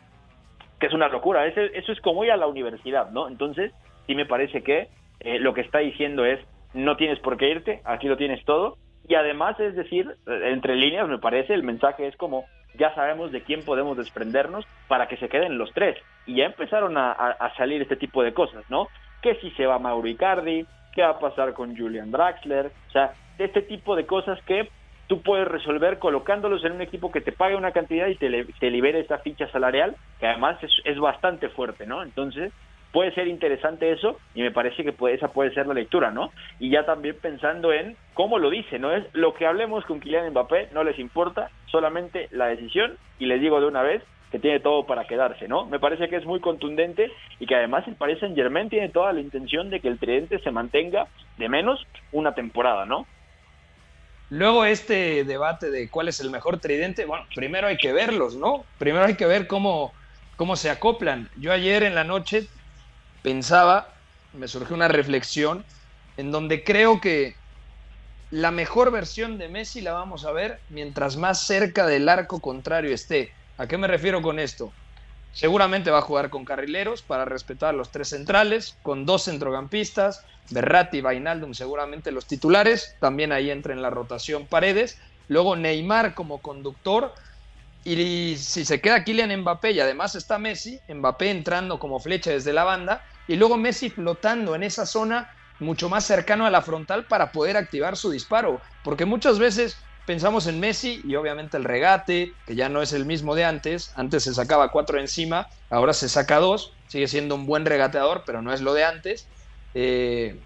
[0.80, 1.45] que es una locura.
[1.45, 3.28] Eso, es como ir a la universidad, ¿no?
[3.28, 3.73] Entonces,
[4.08, 6.39] sí me parece que eh, lo que está diciendo es,
[6.73, 8.78] no tienes por qué irte, aquí lo tienes todo.
[9.08, 12.45] Y además, es decir, eh, entre líneas, me parece, el mensaje es como,
[12.78, 15.97] ya sabemos de quién podemos desprendernos para que se queden los tres.
[16.26, 18.88] Y ya empezaron a, salir este tipo de cosas, ¿no?
[19.23, 23.13] Que si se va Mauro Icardi, qué va a pasar con Julian Draxler, o sea,
[23.39, 24.69] este tipo de cosas que
[25.07, 28.69] tú puedes resolver colocándolos en un equipo que te pague una cantidad y te, te
[28.69, 32.03] libere esa ficha salarial, que además es, es bastante fuerte, ¿no?
[32.03, 32.53] Entonces,
[32.93, 36.31] puede ser interesante eso y me parece que esa puede ser la lectura, ¿no?
[36.59, 38.93] Y ya también pensando en cómo lo dice, ¿no?
[38.93, 43.41] Es lo que hablemos con Kylian Mbappé, no les importa, solamente la decisión y les
[43.41, 45.67] digo de una vez que tiene todo para quedarse, ¿no?
[45.67, 49.13] Me parece que es muy contundente y que además el Paris Saint Germain tiene toda
[49.13, 51.05] la intención de que el tridente se mantenga
[51.37, 53.05] de menos una temporada, ¿no?
[54.31, 58.65] Luego este debate de cuál es el mejor tridente, bueno, primero hay que verlos, ¿no?
[58.79, 59.93] Primero hay que ver cómo,
[60.35, 61.29] cómo se acoplan.
[61.37, 62.47] Yo ayer en la noche
[63.21, 63.89] pensaba,
[64.33, 65.63] me surgió una reflexión
[66.17, 67.35] en donde creo que
[68.31, 72.95] la mejor versión de Messi la vamos a ver mientras más cerca del arco contrario
[72.95, 73.31] esté.
[73.57, 74.73] ¿A qué me refiero con esto?
[75.31, 80.97] Seguramente va a jugar con carrileros para respetar los tres centrales, con dos centrocampistas, Berratti
[80.97, 86.41] y Vainaldum seguramente los titulares, también ahí entra en la rotación Paredes, luego Neymar como
[86.41, 87.13] conductor,
[87.83, 92.53] y si se queda Kylian Mbappé y además está Messi, Mbappé entrando como flecha desde
[92.53, 97.05] la banda, y luego Messi flotando en esa zona mucho más cercano a la frontal
[97.05, 102.33] para poder activar su disparo, porque muchas veces pensamos en Messi y obviamente el regate,
[102.45, 103.91] que ya no es el mismo de antes.
[103.95, 106.73] Antes se sacaba cuatro encima, ahora se saca dos.
[106.87, 109.27] Sigue siendo un buen regateador, pero no es lo de antes.
[109.73, 110.39] Eh,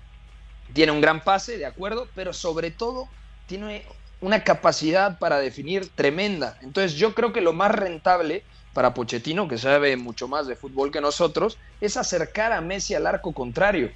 [0.74, 3.10] tiene un gran pase, de acuerdo, pero sobre todo
[3.46, 3.86] tiene
[4.20, 6.58] una capacidad para definir tremenda.
[6.62, 8.43] Entonces yo creo que lo más rentable
[8.74, 13.08] para Pochettino, que sabe mucho más de fútbol que nosotros, es acercar a Messi al
[13.08, 13.91] arco contrario.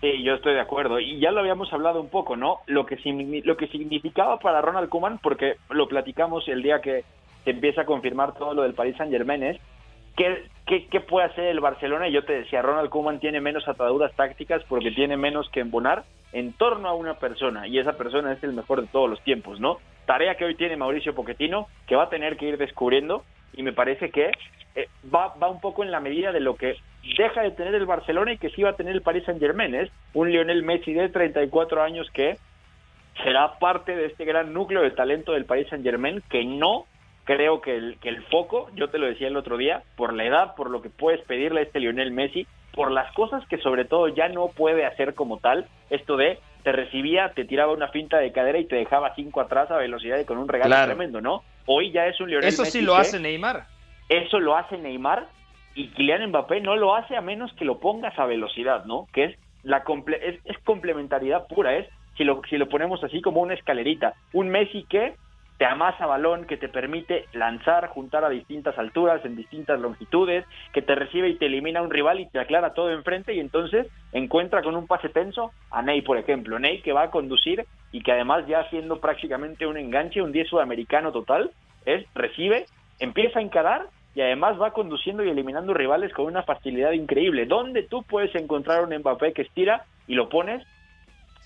[0.00, 0.98] Sí, yo estoy de acuerdo.
[0.98, 2.60] Y ya lo habíamos hablado un poco, ¿no?
[2.66, 2.96] Lo que,
[3.44, 7.04] lo que significaba para Ronald Koeman, porque lo platicamos el día que
[7.44, 9.60] se empieza a confirmar todo lo del Paris Saint Germain, es
[10.16, 10.48] ¿qué,
[10.90, 12.08] qué, puede hacer el Barcelona?
[12.08, 16.04] Y yo te decía, Ronald Koeman tiene menos ataduras tácticas porque tiene menos que embonar
[16.32, 19.58] en torno a una persona, y esa persona es el mejor de todos los tiempos,
[19.58, 19.78] ¿no?
[20.10, 23.72] Tarea que hoy tiene Mauricio Pochettino, que va a tener que ir descubriendo, y me
[23.72, 24.32] parece que
[24.74, 26.74] eh, va, va un poco en la medida de lo que
[27.16, 29.72] deja de tener el Barcelona y que sí va a tener el Paris Saint Germain.
[29.72, 32.38] Es un Lionel Messi de 34 años que
[33.22, 36.86] será parte de este gran núcleo de talento del Paris Saint Germain que no
[37.22, 40.24] creo que el, que el foco, yo te lo decía el otro día, por la
[40.24, 43.84] edad, por lo que puedes pedirle a este Lionel Messi, por las cosas que sobre
[43.84, 48.18] todo ya no puede hacer como tal, esto de te recibía, te tiraba una finta
[48.18, 51.42] de cadera y te dejaba cinco atrás a velocidad y con un regalo tremendo, ¿no?
[51.66, 53.64] Hoy ya es un Lionel Eso sí lo hace Neymar.
[54.08, 55.28] Eso lo hace Neymar
[55.74, 59.06] y Kylian Mbappé no lo hace a menos que lo pongas a velocidad, ¿no?
[59.12, 59.84] Que es la
[60.22, 64.48] es, es, complementariedad pura, es si lo si lo ponemos así como una escalerita, un
[64.48, 65.14] Messi que
[65.60, 70.80] te amasa balón, que te permite lanzar, juntar a distintas alturas, en distintas longitudes, que
[70.80, 74.62] te recibe y te elimina un rival y te aclara todo enfrente y entonces encuentra
[74.62, 76.58] con un pase tenso a Ney, por ejemplo.
[76.58, 80.48] Ney que va a conducir y que además ya siendo prácticamente un enganche, un 10
[80.48, 81.50] sudamericano total,
[81.84, 82.64] es recibe,
[82.98, 87.44] empieza a encarar y además va conduciendo y eliminando rivales con una facilidad increíble.
[87.44, 90.66] ¿Dónde tú puedes encontrar un Mbappé que estira y lo pones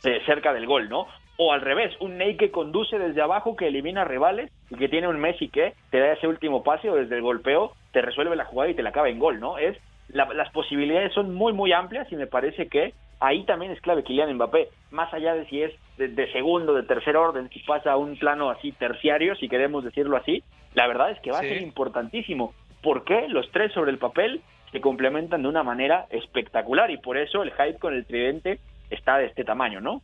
[0.05, 1.09] eh, cerca del gol, ¿no?
[1.37, 5.09] O al revés, un Ney que conduce desde abajo, que elimina rivales y que tiene
[5.09, 8.45] un Messi que te da ese último pase o desde el golpeo te resuelve la
[8.45, 9.59] jugada y te la acaba en gol, ¿no?
[9.59, 9.77] Es
[10.09, 14.35] las posibilidades son muy muy amplias y me parece que ahí también es clave Kylian
[14.35, 18.17] Mbappé, más allá de si es de, segundo, de tercer orden, si pasa a un
[18.17, 20.43] plano así terciario, si queremos decirlo así,
[20.75, 24.43] la verdad es que va a ser importantísimo, porque los tres sobre el papel
[24.73, 28.59] se complementan de una manera espectacular y por eso el hype con el tridente
[28.91, 30.03] está de este tamaño, ¿no?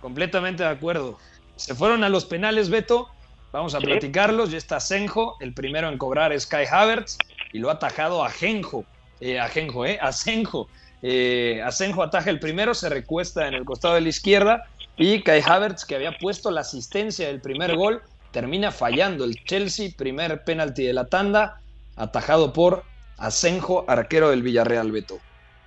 [0.00, 1.18] Completamente de acuerdo.
[1.56, 3.08] Se fueron a los penales, Beto.
[3.52, 4.50] Vamos a platicarlos.
[4.50, 5.36] Ya está Senjo.
[5.40, 7.18] El primero en cobrar es Kai Havertz.
[7.52, 8.84] Y lo ha atajado a Genjo.
[9.20, 9.98] Eh, a Genjo, ¿eh?
[10.00, 10.68] A Senjo.
[11.02, 14.66] Eh, Asenjo ataja el primero, se recuesta en el costado de la izquierda.
[14.96, 19.90] Y Kai Havertz, que había puesto la asistencia del primer gol, termina fallando el Chelsea.
[19.96, 21.60] Primer penalti de la tanda.
[21.96, 22.84] Atajado por
[23.16, 25.18] Asenjo, arquero del Villarreal, Beto.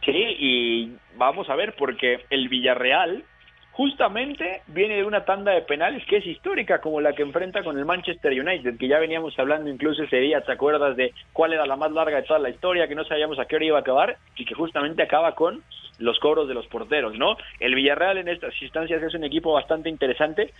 [0.06, 3.24] Sí, y vamos a ver, porque el Villarreal
[3.72, 7.78] justamente viene de una tanda de penales que es histórica, como la que enfrenta con
[7.78, 11.66] el Manchester United, que ya veníamos hablando incluso ese día, ¿te acuerdas de cuál era
[11.66, 13.82] la más larga de toda la historia, que no sabíamos a qué hora iba a
[13.82, 15.64] acabar y que justamente acaba con
[16.00, 17.38] los cobros de los porteros, ¿no?
[17.60, 20.54] El Villarreal en estas instancias es un equipo bastante interesante,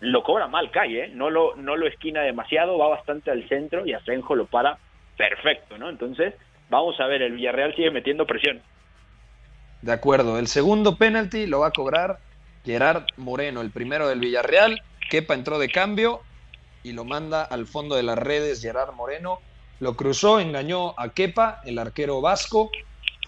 [0.00, 1.10] lo cobra mal calle, ¿eh?
[1.12, 4.78] no lo no lo esquina demasiado, va bastante al centro y Asenjo lo para
[5.16, 5.88] perfecto, ¿no?
[5.88, 6.34] Entonces,
[6.68, 8.60] vamos a ver, el Villarreal sigue metiendo presión.
[9.80, 12.18] De acuerdo, el segundo penalti lo va a cobrar
[12.64, 14.82] Gerard Moreno, el primero del Villarreal.
[15.10, 16.20] Kepa entró de cambio
[16.82, 19.40] y lo manda al fondo de las redes Gerard Moreno.
[19.80, 22.70] Lo cruzó, engañó a Kepa, el arquero vasco.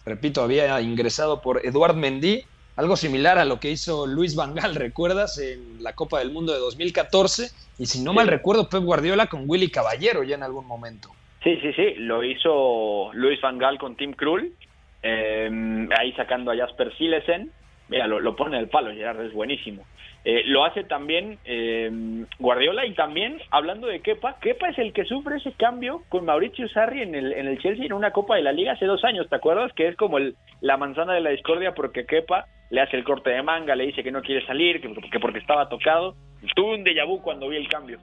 [0.07, 2.45] Repito, había ingresado por Eduard Mendy,
[2.77, 5.39] algo similar a lo que hizo Luis Vangal, ¿recuerdas?
[5.39, 7.51] En la Copa del Mundo de 2014.
[7.79, 11.11] Y si no mal recuerdo, Pep Guardiola con Willy Caballero ya en algún momento.
[11.43, 14.55] Sí, sí, sí, lo hizo Luis Vangal con Tim Krul,
[15.03, 17.51] eh, ahí sacando a Jasper Silesen
[17.89, 19.85] Mira, lo, pone el palo, Gerard es buenísimo.
[20.25, 21.91] Eh, lo hace también eh,
[22.39, 26.67] Guardiola y también, hablando de Kepa, Kepa es el que sufre ese cambio con Mauricio
[26.71, 29.29] Sarri en el, en el Chelsea en una Copa de la Liga hace dos años,
[29.29, 29.73] ¿te acuerdas?
[29.75, 30.19] Que es como
[30.61, 34.03] la manzana de la discordia porque Kepa le hace el corte de manga, le dice
[34.03, 36.15] que no quiere salir, que, porque estaba tocado.
[36.55, 37.99] Tuve un déjà vu cuando vi el cambio.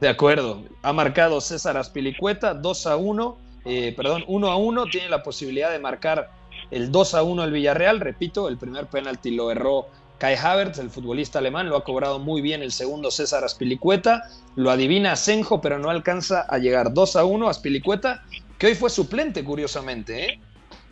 [0.00, 5.08] De acuerdo, ha marcado César Aspilicueta 2 a 1, eh, perdón, 1 a 1, tiene
[5.08, 6.28] la posibilidad de marcar
[6.72, 9.86] el 2 a 1 del Villarreal, repito, el primer penalti lo erró
[10.18, 14.22] Kai Havertz, el futbolista alemán, lo ha cobrado muy bien el segundo César Aspilicueta,
[14.56, 18.22] lo adivina Senjo, pero no alcanza a llegar 2 a 1 a Aspilicueta,
[18.58, 20.24] que hoy fue suplente, curiosamente.
[20.24, 20.40] ¿eh?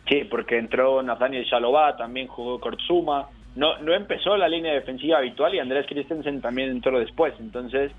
[0.07, 5.55] Sí, porque entró Nathaniel Chalová, también jugó Kortsuma, no, no empezó la línea defensiva habitual
[5.55, 7.91] y Andrés Christensen también entró después, entonces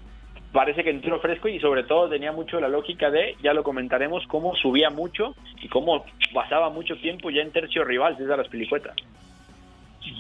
[0.53, 4.27] parece que entró fresco y sobre todo tenía mucho la lógica de, ya lo comentaremos,
[4.29, 8.95] cómo subía mucho y cómo pasaba mucho tiempo ya en tercio rival desde las pelicuetas.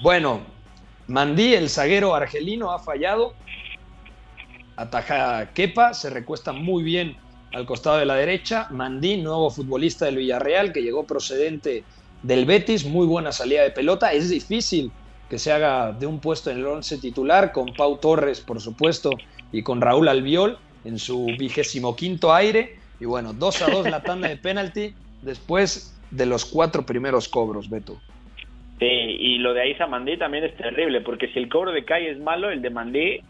[0.02, 0.40] Bueno,
[1.06, 3.34] Mandí, el zaguero argelino, ha fallado.
[4.76, 7.16] Ataja Kepa, se recuesta muy bien
[7.52, 8.68] al costado de la derecha.
[8.70, 11.84] Mandí, nuevo futbolista del Villarreal, que llegó procedente
[12.22, 14.12] del Betis, muy buena salida de pelota.
[14.12, 14.90] Es difícil
[15.28, 19.10] que se haga de un puesto en el once titular, con Pau Torres, por supuesto,
[19.52, 22.76] y con Raúl Albiol en su vigésimo quinto aire.
[23.00, 27.68] Y bueno, 2 a 2 la tanda de penalti después de los cuatro primeros cobros,
[27.68, 28.00] Beto.
[28.78, 32.06] Sí, y lo de Aiza Mandí también es terrible, porque si el cobro de Kai
[32.06, 33.20] es malo, el de Mandí,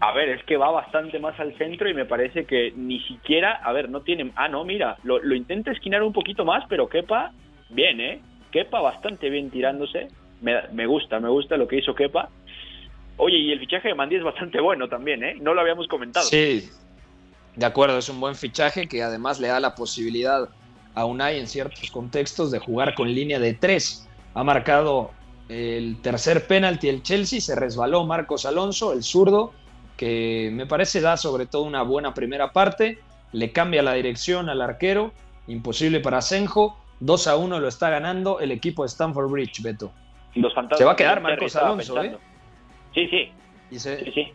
[0.00, 3.52] a ver, es que va bastante más al centro y me parece que ni siquiera,
[3.52, 6.88] a ver, no tiene, ah, no, mira, lo, lo intenta esquinar un poquito más, pero
[6.88, 7.32] Kepa,
[7.70, 8.20] bien, ¿eh?
[8.50, 10.08] Kepa bastante bien tirándose,
[10.40, 12.28] me, me gusta, me gusta lo que hizo Kepa.
[13.16, 15.36] Oye, y el fichaje de Mandí es bastante bueno también, ¿eh?
[15.40, 16.26] No lo habíamos comentado.
[16.26, 16.68] Sí,
[17.56, 20.48] de acuerdo, es un buen fichaje que además le da la posibilidad
[20.94, 24.08] a Unai en ciertos contextos de jugar con línea de tres.
[24.34, 25.12] Ha marcado
[25.48, 29.52] el tercer penalti el Chelsea, se resbaló Marcos Alonso, el zurdo,
[29.96, 32.98] que me parece da sobre todo una buena primera parte,
[33.32, 35.12] le cambia la dirección al arquero,
[35.46, 39.92] imposible para Senjo, 2 a 1 lo está ganando el equipo de Stamford Bridge, Beto.
[40.76, 42.16] se va a quedar Marcos Alonso, ¿eh?
[42.94, 43.78] Sí, sí.
[43.78, 44.32] sí, sí.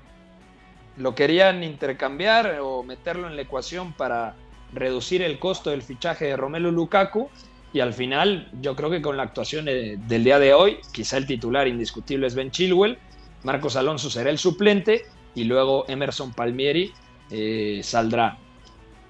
[0.97, 4.35] Lo querían intercambiar o meterlo en la ecuación para
[4.73, 7.29] reducir el costo del fichaje de Romelu Lukaku
[7.71, 11.27] y al final yo creo que con la actuación del día de hoy, quizá el
[11.27, 12.97] titular indiscutible es Ben Chilwell,
[13.43, 16.91] Marcos Alonso será el suplente y luego Emerson Palmieri
[17.29, 18.37] eh, saldrá.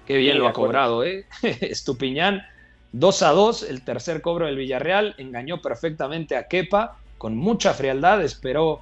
[0.05, 1.25] Qué bien lo ha cobrado, ¿eh?
[1.41, 2.43] Estupiñán,
[2.91, 8.23] 2 a 2, el tercer cobro del Villarreal, engañó perfectamente a Kepa, con mucha frialdad,
[8.23, 8.81] esperó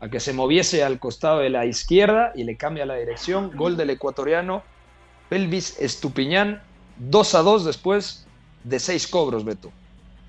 [0.00, 3.50] a que se moviese al costado de la izquierda y le cambia la dirección.
[3.54, 4.62] Gol del ecuatoriano
[5.28, 6.60] Pelvis Estupiñán,
[6.98, 8.26] 2 a 2 después
[8.64, 9.70] de seis cobros, Beto.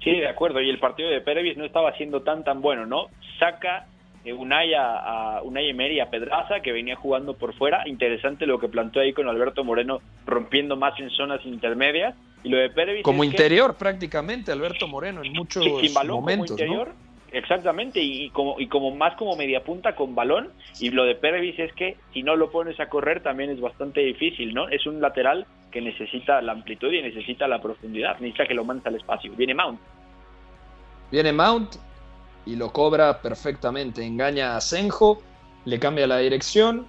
[0.04, 0.62] Sí, de acuerdo.
[0.62, 3.08] Y el partido de Pelvis no estaba siendo tan tan bueno, ¿no?
[3.40, 3.88] Saca
[4.24, 7.88] eh, Unai a, Unai Emery a Pedraza, que venía jugando por fuera.
[7.88, 12.16] Interesante lo que planteó ahí con Alberto Moreno, rompiendo más en zonas intermedias.
[12.44, 15.66] Y lo de Pervis Como interior, prácticamente, Alberto Moreno, en muchos
[16.08, 16.60] momentos.
[16.60, 16.94] interior,
[17.32, 21.58] Exactamente, y, como, y como más como media punta con balón, y lo de Pervis
[21.60, 24.68] es que si no lo pones a correr también es bastante difícil, ¿no?
[24.68, 28.86] Es un lateral que necesita la amplitud y necesita la profundidad, necesita que lo mandes
[28.86, 29.32] al espacio.
[29.38, 29.80] Viene Mount.
[31.10, 31.76] Viene Mount
[32.46, 35.22] y lo cobra perfectamente, engaña a Senjo,
[35.64, 36.86] le cambia la dirección,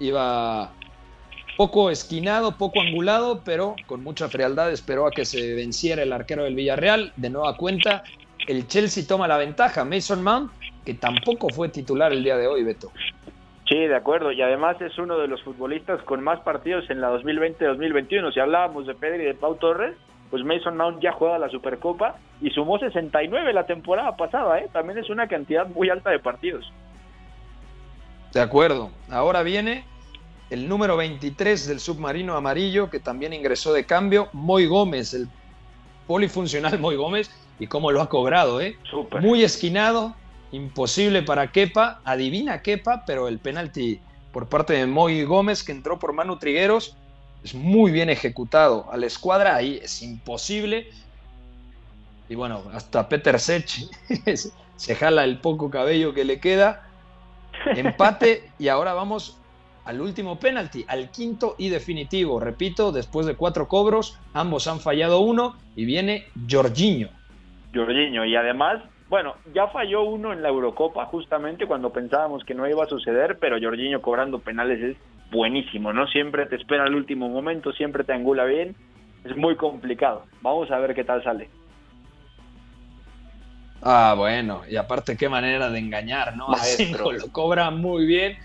[0.00, 0.72] iba
[1.58, 6.44] poco esquinado, poco angulado, pero con mucha frialdad esperó a que se venciera el arquero
[6.44, 8.04] del Villarreal, de nueva cuenta
[8.46, 9.84] el Chelsea toma la ventaja.
[9.84, 10.50] Mason Mount,
[10.84, 12.90] que tampoco fue titular el día de hoy, Beto.
[13.68, 14.30] Sí, de acuerdo.
[14.30, 18.32] Y además es uno de los futbolistas con más partidos en la 2020-2021.
[18.32, 19.96] Si hablábamos de Pedri y de Pau Torres,
[20.30, 24.60] pues Mason Mount ya juega la Supercopa y sumó 69 la temporada pasada.
[24.60, 24.68] ¿eh?
[24.72, 26.72] También es una cantidad muy alta de partidos.
[28.32, 28.90] De acuerdo.
[29.10, 29.84] Ahora viene
[30.50, 35.28] el número 23 del submarino amarillo, que también ingresó de cambio, Moy Gómez, el
[36.06, 38.76] polifuncional Moy Gómez, y cómo lo ha cobrado, ¿eh?
[39.20, 40.14] Muy esquinado,
[40.52, 44.00] imposible para Kepa, adivina Kepa, pero el penalti
[44.32, 46.96] por parte de Moy Gómez que entró por Manu Trigueros
[47.42, 48.86] es muy bien ejecutado.
[48.90, 50.90] A la escuadra ahí es imposible.
[52.28, 53.88] Y bueno, hasta Peter Sech
[54.76, 56.88] se jala el poco cabello que le queda.
[57.74, 59.38] Empate y ahora vamos
[59.84, 62.40] al último penalti, al quinto y definitivo.
[62.40, 67.15] Repito, después de cuatro cobros, ambos han fallado uno y viene Jorginho.
[67.76, 68.24] Jorginho.
[68.24, 72.84] Y además, bueno, ya falló uno en la Eurocopa justamente cuando pensábamos que no iba
[72.84, 74.96] a suceder, pero Jorginho cobrando penales es
[75.30, 76.06] buenísimo, ¿no?
[76.08, 78.74] Siempre te espera al último momento, siempre te angula bien.
[79.24, 80.24] Es muy complicado.
[80.40, 81.48] Vamos a ver qué tal sale.
[83.82, 86.48] Ah, bueno, y aparte qué manera de engañar, ¿no?
[86.48, 87.12] Maestro.
[87.12, 88.36] lo cobra muy bien,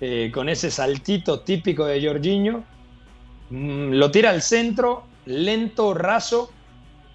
[0.00, 2.64] eh, con ese saltito típico de Jorginho.
[3.50, 6.52] Mm, lo tira al centro, lento, raso,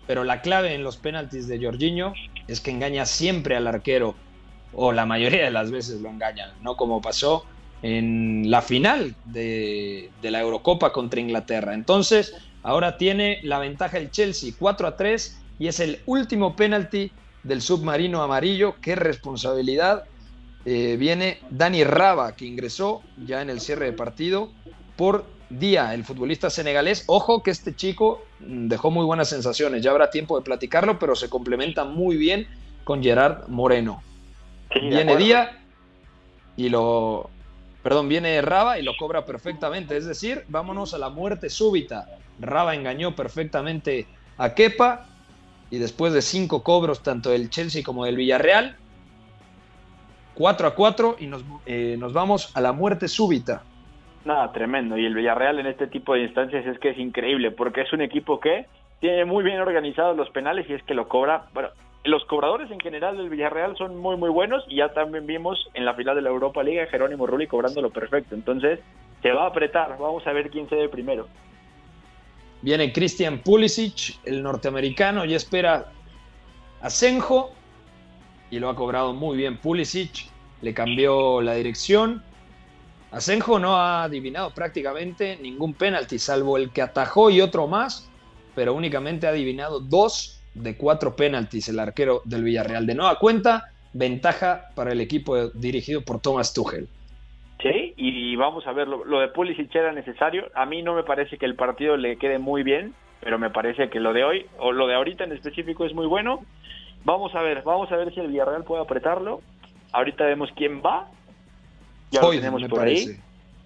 [0.09, 2.15] pero la clave en los penaltis de Jorginho
[2.47, 4.15] es que engaña siempre al arquero,
[4.73, 7.45] o la mayoría de las veces lo engaña, no como pasó
[7.83, 11.75] en la final de, la Eurocopa contra Inglaterra.
[11.75, 12.33] Entonces,
[12.63, 17.11] ahora tiene la ventaja el Chelsea 4 a 3 y es el último penalti
[17.43, 18.77] del submarino amarillo.
[18.81, 20.05] Qué responsabilidad.
[20.65, 24.49] Eh, viene Dani Raba, que ingresó ya en el cierre de partido
[24.97, 27.03] por Día, el futbolista senegalés.
[27.07, 31.15] Ojo que este chico mm, dejó muy buenas sensaciones, ya habrá tiempo de platicarlo, pero
[31.15, 32.47] se complementa muy bien
[32.83, 34.03] con Gerard Moreno.
[34.73, 35.59] viene Día
[36.55, 37.29] y lo...
[37.81, 39.95] Perdón, viene Raba y lo cobra perfectamente.
[39.95, 42.09] Es decir, vámonos a la muerte súbita.
[42.39, 44.05] Raba engañó perfectamente
[44.37, 45.07] a Kepa
[45.71, 48.75] y después de cinco cobros, tanto del Chelsea como del Villarreal,
[50.35, 53.63] 4 a 4 y nos, eh, nos vamos a la muerte súbita.
[54.29, 54.95] Nada, tremendo.
[54.95, 58.01] Y el Villarreal en este tipo de instancias es que es increíble, porque es un
[58.01, 58.67] equipo que
[58.99, 61.47] tiene muy bien organizados los penales y es que lo cobra.
[61.51, 61.69] Bueno,
[62.03, 65.83] los cobradores en general del Villarreal son muy, muy buenos y ya también vimos en
[65.83, 68.35] la final de la Europa Liga Jerónimo Rulli cobrándolo perfecto.
[68.35, 68.79] Entonces,
[69.23, 69.97] se va a apretar.
[69.97, 71.27] Vamos a ver quién se ve primero.
[72.61, 75.87] Viene Christian Pulisic, el norteamericano, y espera
[76.81, 77.49] a Senjo
[78.51, 80.27] y lo ha cobrado muy bien Pulisic.
[80.61, 82.28] Le cambió la dirección.
[83.11, 88.09] Asenjo no ha adivinado prácticamente ningún penalti, salvo el que atajó y otro más,
[88.53, 92.85] pero únicamente ha adivinado dos de cuatro penaltis el arquero del Villarreal.
[92.85, 96.87] De nueva cuenta, ventaja para el equipo dirigido por Thomas Tuchel.
[97.61, 100.45] Sí, y vamos a ver, lo, de Pulisic era necesario.
[100.53, 103.89] A mí no me parece que el partido le quede muy bien, pero me parece
[103.89, 106.45] que lo de hoy, o lo de ahorita en específico, es muy bueno.
[107.03, 109.41] Vamos a ver, vamos a ver si el Villarreal puede apretarlo.
[109.91, 111.09] Ahorita vemos quién va
[112.11, 113.19] ya Foyd, tenemos por ahí.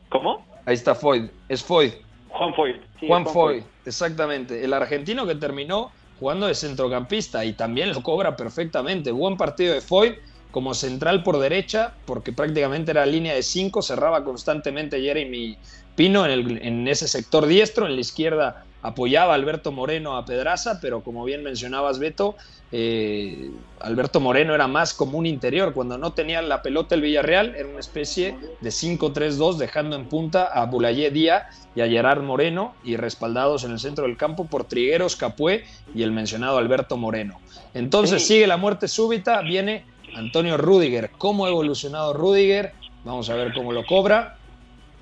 [0.10, 0.46] ¿Cómo?
[0.66, 1.30] Ahí está Foyd.
[1.50, 1.92] Es Foyd.
[2.30, 2.76] Juan Foyd.
[3.08, 4.64] Juan, Foyd, exactamente.
[4.64, 9.12] El argentino que terminó jugando de centrocampista y también lo cobra perfectamente.
[9.12, 10.14] Buen partido de Foyd
[10.52, 15.58] como central por derecha, porque prácticamente era línea de cinco, cerraba constantemente Jeremy
[15.96, 20.26] Pino en, el, en ese sector diestro, en la izquierda apoyaba a Alberto Moreno a
[20.26, 22.36] Pedraza, pero como bien mencionabas, Beto,
[22.72, 25.74] eh, Alberto Moreno era más como un interior.
[25.74, 30.46] Cuando no tenía la pelota el Villarreal, era una especie de 5-3-2, dejando en punta
[30.46, 34.66] a Bulayé Díaz y a Gerard Moreno, y respaldados en el centro del campo por
[34.66, 35.64] Trigueros, Capué
[35.96, 37.40] y el mencionado Alberto Moreno.
[37.74, 41.12] Entonces sigue la muerte súbita, viene Antonio Rudiger.
[41.18, 42.74] ¿Cómo ha evolucionado Rudiger?
[43.06, 44.38] Vamos a ver cómo lo cobra.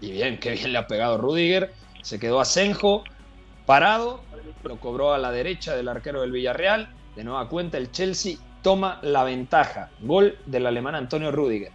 [0.02, 1.74] Y bien, qué bien le ha pegado Rudiger.
[2.02, 3.04] Se quedó a Senjo,
[3.72, 4.20] parado,
[4.66, 6.90] lo cobró a la derecha del arquero del Villarreal.
[7.16, 9.92] De nueva cuenta, el Chelsea toma la ventaja.
[10.02, 11.72] Gol del alemán Antonio Rudiger.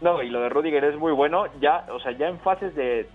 [0.00, 3.08] No, y lo de Rudiger es muy bueno, ya, o sea, ya en fases de,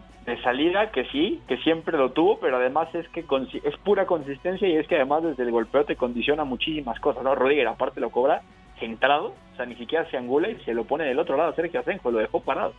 [0.43, 4.75] salida, que sí, que siempre lo tuvo, pero además es que es pura consistencia y
[4.75, 7.34] es que además desde el golpeo te condiciona muchísimas cosas, ¿no?
[7.34, 8.41] Rudiger aparte lo cobra
[8.78, 11.80] centrado, o sea, ni siquiera se angula y se lo pone del otro lado Sergio
[11.80, 12.73] Asenjo, lo dejó parado.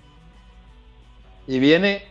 [1.46, 2.02] Y viene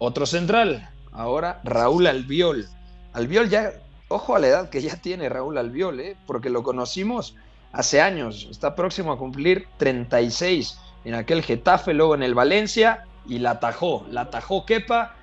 [0.00, 2.66] otro central, ahora Raúl Albiol.
[3.12, 3.72] Albiol ya,
[4.08, 6.16] ojo a la edad que ya tiene Raúl Albiol, ¿eh?
[6.26, 7.34] porque lo conocimos
[7.72, 13.38] hace años, está próximo a cumplir 36 en aquel Getafe, luego en el Valencia y
[13.38, 15.14] la atajó, la atajó Kepa,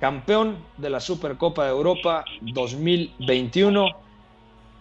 [0.00, 3.86] campeón de la Supercopa de Europa 2021,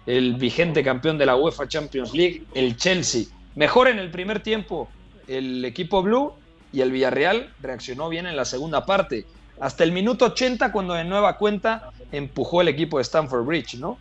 [0.05, 3.25] el vigente campeón de la UEFA Champions League, el Chelsea.
[3.55, 4.87] Mejor en el primer tiempo
[5.27, 6.33] el equipo blue
[6.71, 9.25] y el Villarreal reaccionó bien en la segunda parte
[9.59, 13.97] hasta el minuto 80 cuando de nueva cuenta empujó el equipo de Stamford Bridge, ¿no?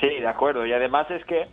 [0.00, 0.66] Sí, de acuerdo.
[0.66, 1.46] Y además es que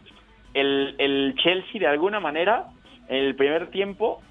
[0.54, 2.68] el, Chelsea de alguna manera
[3.08, 4.22] en el primer tiempo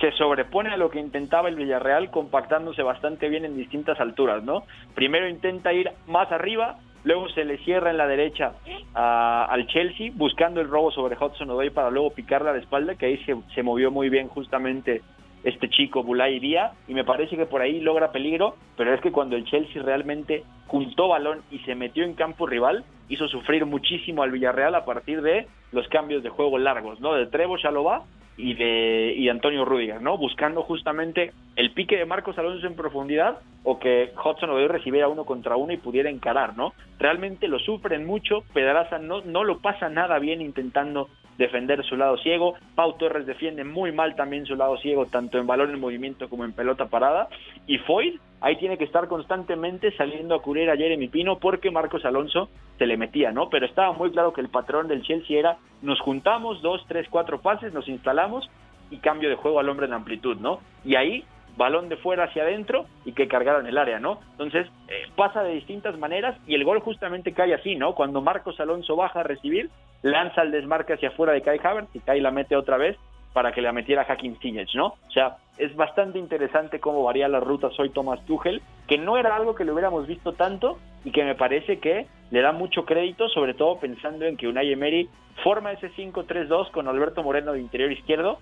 [0.00, 4.62] se sobrepone a lo que intentaba el Villarreal compactándose bastante bien en distintas alturas, ¿no?
[4.94, 8.52] Primero intenta ir más arriba, luego se le cierra en la derecha
[8.94, 13.06] al Chelsea buscando el robo sobre Hudson Odoi para luego picarle a la espalda, que
[13.06, 15.02] ahí se movió muy bien justamente
[15.48, 19.12] este chico Bulay Díaz y me parece que por ahí logra peligro, pero es que
[19.12, 24.22] cuando el Chelsea realmente juntó balón y se metió en campo rival, hizo sufrir muchísimo
[24.22, 27.14] al Villarreal a partir de los cambios de juego largos, ¿no?
[27.14, 28.02] De Trevo Chalobah
[28.36, 30.16] y de y Antonio Rudiger, ¿no?
[30.16, 35.24] Buscando justamente el pique de Marcos Alonso en profundidad o que Hudson Odoi recibiera uno
[35.24, 36.72] contra uno y pudiera encarar, ¿no?
[36.98, 41.08] Realmente lo sufren mucho, Pedraza no, no lo pasa nada bien intentando
[41.38, 42.54] defender su lado ciego.
[42.74, 46.44] Pau Torres defiende muy mal también su lado ciego, tanto en balón en movimiento como
[46.44, 47.28] en pelota parada.
[47.66, 52.04] Y Foyd ahí tiene que estar constantemente saliendo a cubrir a Jeremy Pino porque Marcos
[52.04, 53.48] Alonso se le metía, ¿no?
[53.48, 57.40] Pero estaba muy claro que el patrón del Chelsea era nos juntamos, dos, tres, cuatro
[57.40, 58.48] pases, nos instalamos
[58.90, 60.60] y cambio de juego al hombre en amplitud, ¿no?
[60.84, 61.24] Y ahí
[61.56, 64.20] balón de fuera hacia adentro y que cargaron el área, ¿no?
[64.32, 67.94] Entonces eh, pasa de distintas maneras y el gol justamente cae así, ¿no?
[67.94, 69.68] Cuando Marcos Alonso baja a recibir,
[70.02, 72.96] lanza el desmarque hacia afuera de Kai Havertz y Kai la mete otra vez
[73.32, 74.86] para que la metiera Hakim Ziyech, ¿no?
[74.86, 79.36] O sea, es bastante interesante cómo varía las rutas hoy Thomas Tuchel, que no era
[79.36, 83.28] algo que le hubiéramos visto tanto y que me parece que le da mucho crédito,
[83.28, 85.08] sobre todo pensando en que Unai Emery
[85.44, 88.38] forma ese 5-3-2 con Alberto Moreno de interior izquierdo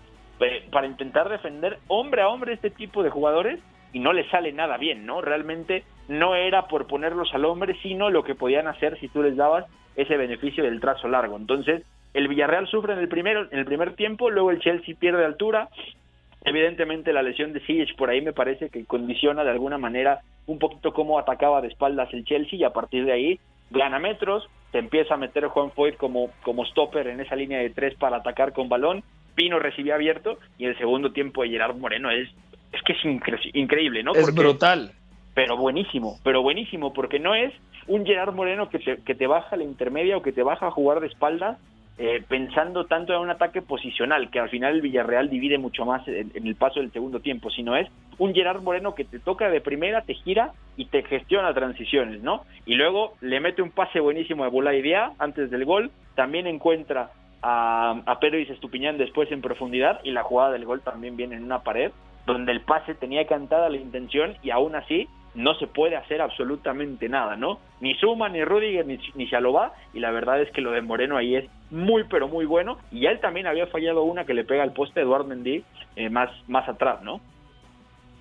[0.70, 3.61] para intentar defender hombre a hombre este tipo de jugadores
[3.92, 5.22] y no le sale nada bien, ¿no?
[5.22, 9.36] Realmente no era por ponerlos al hombre, sino lo que podían hacer si tú les
[9.36, 9.64] dabas
[9.97, 11.36] ese beneficio del trazo largo.
[11.36, 11.82] Entonces,
[12.14, 15.68] el Villarreal sufre en el primero, en el primer tiempo, luego el Chelsea pierde altura.
[16.44, 20.59] Evidentemente la lesión de Ziyech por ahí me parece que condiciona de alguna manera un
[20.59, 23.40] poquito cómo atacaba de espaldas el Chelsea y a partir de ahí
[23.70, 27.70] gana metros, se empieza a meter Juan Foyt como, como stopper en esa línea de
[27.70, 29.03] tres para atacar con balón
[29.36, 32.28] Pino recibía abierto y el segundo tiempo de Gerard Moreno es,
[32.72, 34.14] es que es increíble, ¿no?
[34.14, 34.92] Es brutal.
[35.34, 37.53] Pero buenísimo, pero buenísimo, porque no es
[37.89, 40.70] un Gerard Moreno que te, que te baja la intermedia o que te baja a
[40.70, 41.59] jugar de espalda
[41.99, 46.07] eh, pensando tanto en un ataque posicional, que al final el Villarreal divide mucho más
[46.07, 49.62] en, el paso del segundo tiempo, sino es un Gerard Moreno que te toca de
[49.62, 52.43] primera, te gira y te gestiona transiciones, ¿no?
[52.66, 57.12] Y luego le mete un pase buenísimo a Bulay Dia antes del gol, también encuentra
[57.41, 61.37] a, a Pedro y Estupiñán después en profundidad y la jugada del gol también viene
[61.37, 61.93] en una pared
[62.26, 67.09] donde el pase tenía cantada la intención y aún así no se puede hacer absolutamente
[67.09, 67.61] nada, ¿no?
[67.80, 69.28] Ni Suma, ni Rudiger, ni, ni
[69.95, 73.07] y la verdad es que lo de Moreno ahí es muy, pero muy bueno, y
[73.07, 75.62] él también había fallado una que le pega al poste Eduardo Mendy
[75.95, 77.20] eh, más, más atrás, ¿no?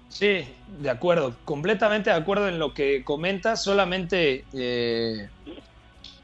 [0.09, 0.45] Sí,
[0.79, 5.29] de acuerdo, completamente de acuerdo en lo que comentas, solamente eh,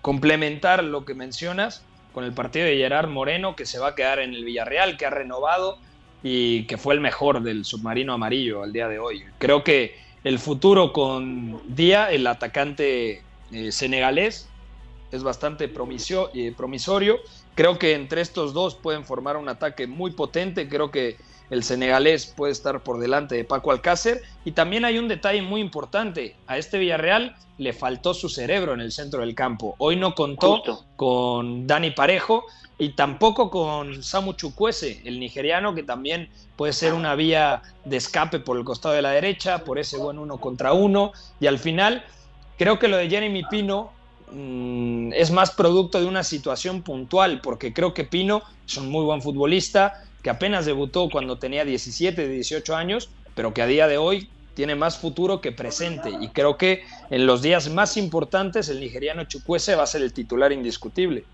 [0.02, 4.20] complementar lo que mencionas con el partido de Gerard Moreno, que se va a quedar
[4.20, 5.78] en el Villarreal, que ha renovado
[6.22, 9.24] y que fue el mejor del submarino amarillo al día de hoy.
[9.40, 14.48] Creo que el futuro con Día, el atacante eh, senegalés,
[15.12, 17.20] es bastante eh, promisorio.
[17.56, 20.70] Creo que entre estos dos pueden formar un ataque muy potente.
[20.70, 21.18] Creo que
[21.50, 24.22] el senegalés puede estar por delante de Paco Alcácer.
[24.46, 26.38] Y también hay un detalle muy importante.
[26.48, 29.76] A este Villarreal le faltó su cerebro en el centro del campo.
[29.80, 32.46] Hoy no contó con Dani Parejo
[32.82, 38.40] y tampoco con Samu Chukwese, el nigeriano, que también puede ser una vía de escape
[38.40, 41.12] por el costado de la derecha, por ese buen uno contra uno.
[41.40, 42.04] Y al final,
[42.58, 43.92] creo que lo de Jeremy Pino
[44.32, 49.06] mm, es más producto de una situación puntual, porque creo que Pino es un muy
[49.06, 54.00] buen futbolista, que apenas debutó cuando tenía 17, 18 años, pero que a día de
[54.00, 56.10] hoy tiene más futuro que presente.
[56.20, 60.14] Y creo que en los días más importantes el nigeriano Chukwese va a ser el
[60.14, 61.26] titular indiscutible.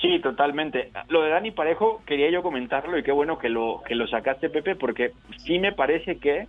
[0.00, 0.90] Sí, totalmente.
[1.08, 4.50] Lo de Dani Parejo quería yo comentarlo y qué bueno que lo que lo sacaste,
[4.50, 6.46] Pepe, porque sí me parece que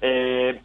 [0.00, 0.60] eh,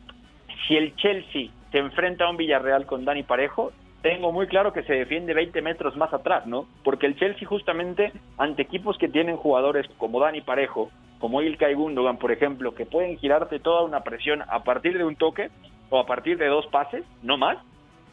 [0.67, 4.83] si el Chelsea se enfrenta a un Villarreal con Dani Parejo, tengo muy claro que
[4.83, 6.67] se defiende 20 metros más atrás, ¿no?
[6.83, 12.17] Porque el Chelsea justamente ante equipos que tienen jugadores como Dani Parejo, como Ilkay Gundogan,
[12.17, 15.49] por ejemplo, que pueden girarte toda una presión a partir de un toque
[15.89, 17.57] o a partir de dos pases, no más,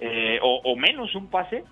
[0.01, 1.65] eh, o, o menos un pase,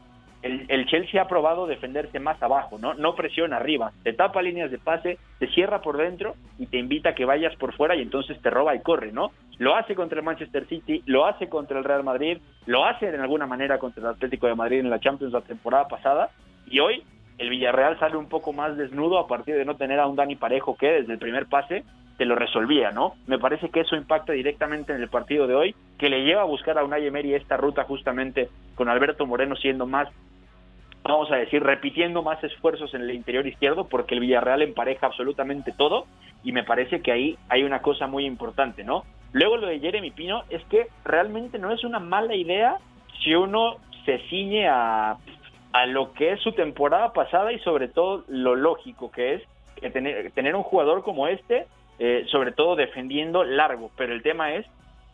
[0.42, 2.94] el, Chelsea ha probado defenderse más abajo, ¿no?
[2.94, 7.10] No presiona arriba, te tapa líneas de pase, te cierra por dentro y te invita
[7.10, 9.32] a que vayas por fuera y entonces te roba y corre, ¿no?
[9.58, 13.18] Lo hace contra el Manchester City, lo hace contra el Real Madrid, lo hace de
[13.18, 16.30] alguna manera contra el Atlético de Madrid en la Champions la temporada pasada
[16.66, 17.02] y hoy
[17.38, 20.36] el Villarreal sale un poco más desnudo a partir de no tener a un Dani
[20.36, 21.84] Parejo que desde el primer pase
[22.16, 23.14] te lo resolvía, ¿no?
[23.26, 26.46] Me parece que eso impacta directamente en el partido de hoy, que le lleva a
[26.46, 30.08] buscar a Unai Emery esta ruta justamente con Alberto Moreno siendo más
[31.02, 35.72] vamos a decir, repitiendo más esfuerzos en el interior izquierdo porque el Villarreal empareja absolutamente
[35.72, 36.06] todo
[36.42, 39.04] y me parece que ahí hay una cosa muy importante, ¿no?
[39.32, 42.78] Luego lo de Jeremy Pino es que realmente no es una mala idea
[43.22, 45.16] si uno se ciñe a,
[45.72, 49.42] a lo que es su temporada pasada y sobre todo lo lógico que es
[49.80, 51.66] que tener, tener un jugador como este,
[51.98, 54.66] eh, sobre todo defendiendo largo, pero el tema es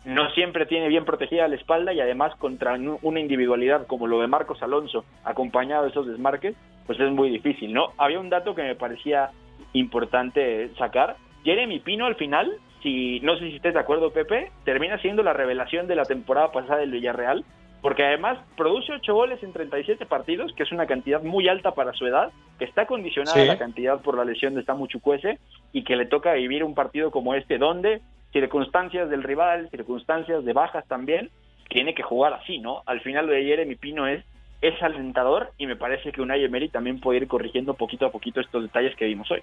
[0.05, 4.27] no siempre tiene bien protegida la espalda y además contra una individualidad como lo de
[4.27, 6.57] Marcos Alonso, acompañado de esos desmarques,
[6.87, 7.93] pues es muy difícil, ¿no?
[7.99, 9.31] Había un dato que me parecía
[9.73, 11.17] importante sacar.
[11.45, 12.53] Jeremy Pino al final,
[12.83, 16.51] si no sé si estés de acuerdo, Pepe, termina siendo la revelación de la temporada
[16.51, 17.45] pasada del Villarreal,
[17.81, 21.93] porque además produce 8 goles en 37 partidos, que es una cantidad muy alta para
[21.93, 25.39] su edad, que está condicionada la cantidad por la lesión de Samu Chukwese
[25.73, 28.01] y que le toca vivir un partido como este, donde
[28.33, 31.31] circunstancias del rival, circunstancias de bajas también,
[31.69, 32.83] tiene que jugar así, ¿no?
[32.87, 34.25] Al final lo de Jeremy Pino es,
[34.61, 38.41] es alentador y me parece que Unai Emery también puede ir corrigiendo poquito a poquito
[38.41, 39.41] estos detalles que vimos hoy.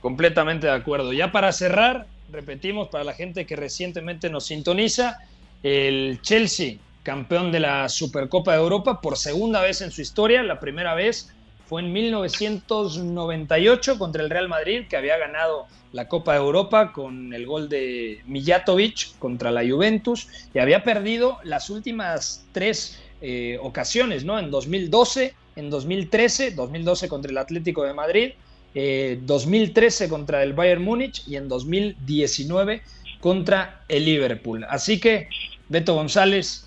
[0.00, 1.12] Completamente de acuerdo.
[1.12, 5.18] Ya para cerrar, repetimos para la gente que recientemente nos sintoniza,
[5.62, 10.58] el Chelsea, campeón de la Supercopa de Europa por segunda vez en su historia, la
[10.58, 11.34] primera vez
[11.70, 17.32] fue en 1998 contra el Real Madrid, que había ganado la Copa de Europa con
[17.32, 24.24] el gol de Mijatovic contra la Juventus y había perdido las últimas tres eh, ocasiones,
[24.24, 24.36] ¿no?
[24.40, 28.32] En 2012, en 2013, 2012 contra el Atlético de Madrid,
[28.74, 32.82] 2013 eh, contra el Bayern Múnich y en 2019
[33.20, 34.66] contra el Liverpool.
[34.68, 35.28] Así que,
[35.68, 36.66] Beto González,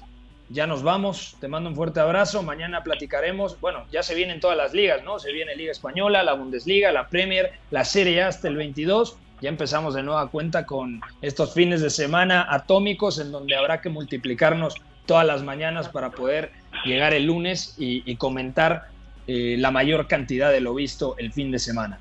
[0.53, 4.55] ya nos vamos, te mando un fuerte abrazo, mañana platicaremos, bueno, ya se vienen todas
[4.55, 5.17] las ligas, ¿no?
[5.17, 9.49] Se viene Liga Española, la Bundesliga, la Premier, la Serie A hasta el 22, ya
[9.49, 14.75] empezamos de nueva cuenta con estos fines de semana atómicos en donde habrá que multiplicarnos
[15.07, 16.51] todas las mañanas para poder
[16.85, 18.89] llegar el lunes y, comentar
[19.25, 21.97] eh, la mayor cantidad de lo visto el fin de semana.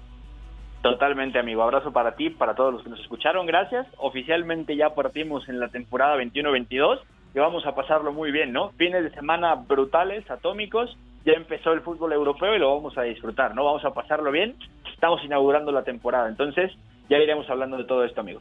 [0.82, 1.62] Totalmente, amigo.
[1.62, 3.46] Abrazo para ti, para todos los que nos escucharon.
[3.46, 3.86] Gracias.
[3.96, 7.00] Oficialmente ya partimos en la temporada 21-22
[7.34, 8.70] y vamos a pasarlo muy bien, ¿no?
[8.72, 10.96] Fines de semana brutales, atómicos.
[11.24, 13.64] Ya empezó el fútbol europeo y lo vamos a disfrutar, ¿no?
[13.64, 14.56] Vamos a pasarlo bien.
[14.92, 16.28] Estamos inaugurando la temporada.
[16.28, 16.72] Entonces,
[17.08, 18.40] ya iremos hablando de todo esto, amigo.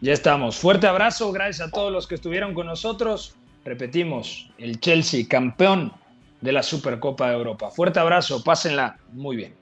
[0.00, 0.58] Ya estamos.
[0.58, 1.32] Fuerte abrazo.
[1.32, 3.36] Gracias a todos los que estuvieron con nosotros.
[3.64, 5.92] Repetimos, el Chelsea, campeón
[6.40, 7.70] de la Supercopa de Europa.
[7.70, 8.42] Fuerte abrazo.
[8.42, 9.61] Pásenla muy bien.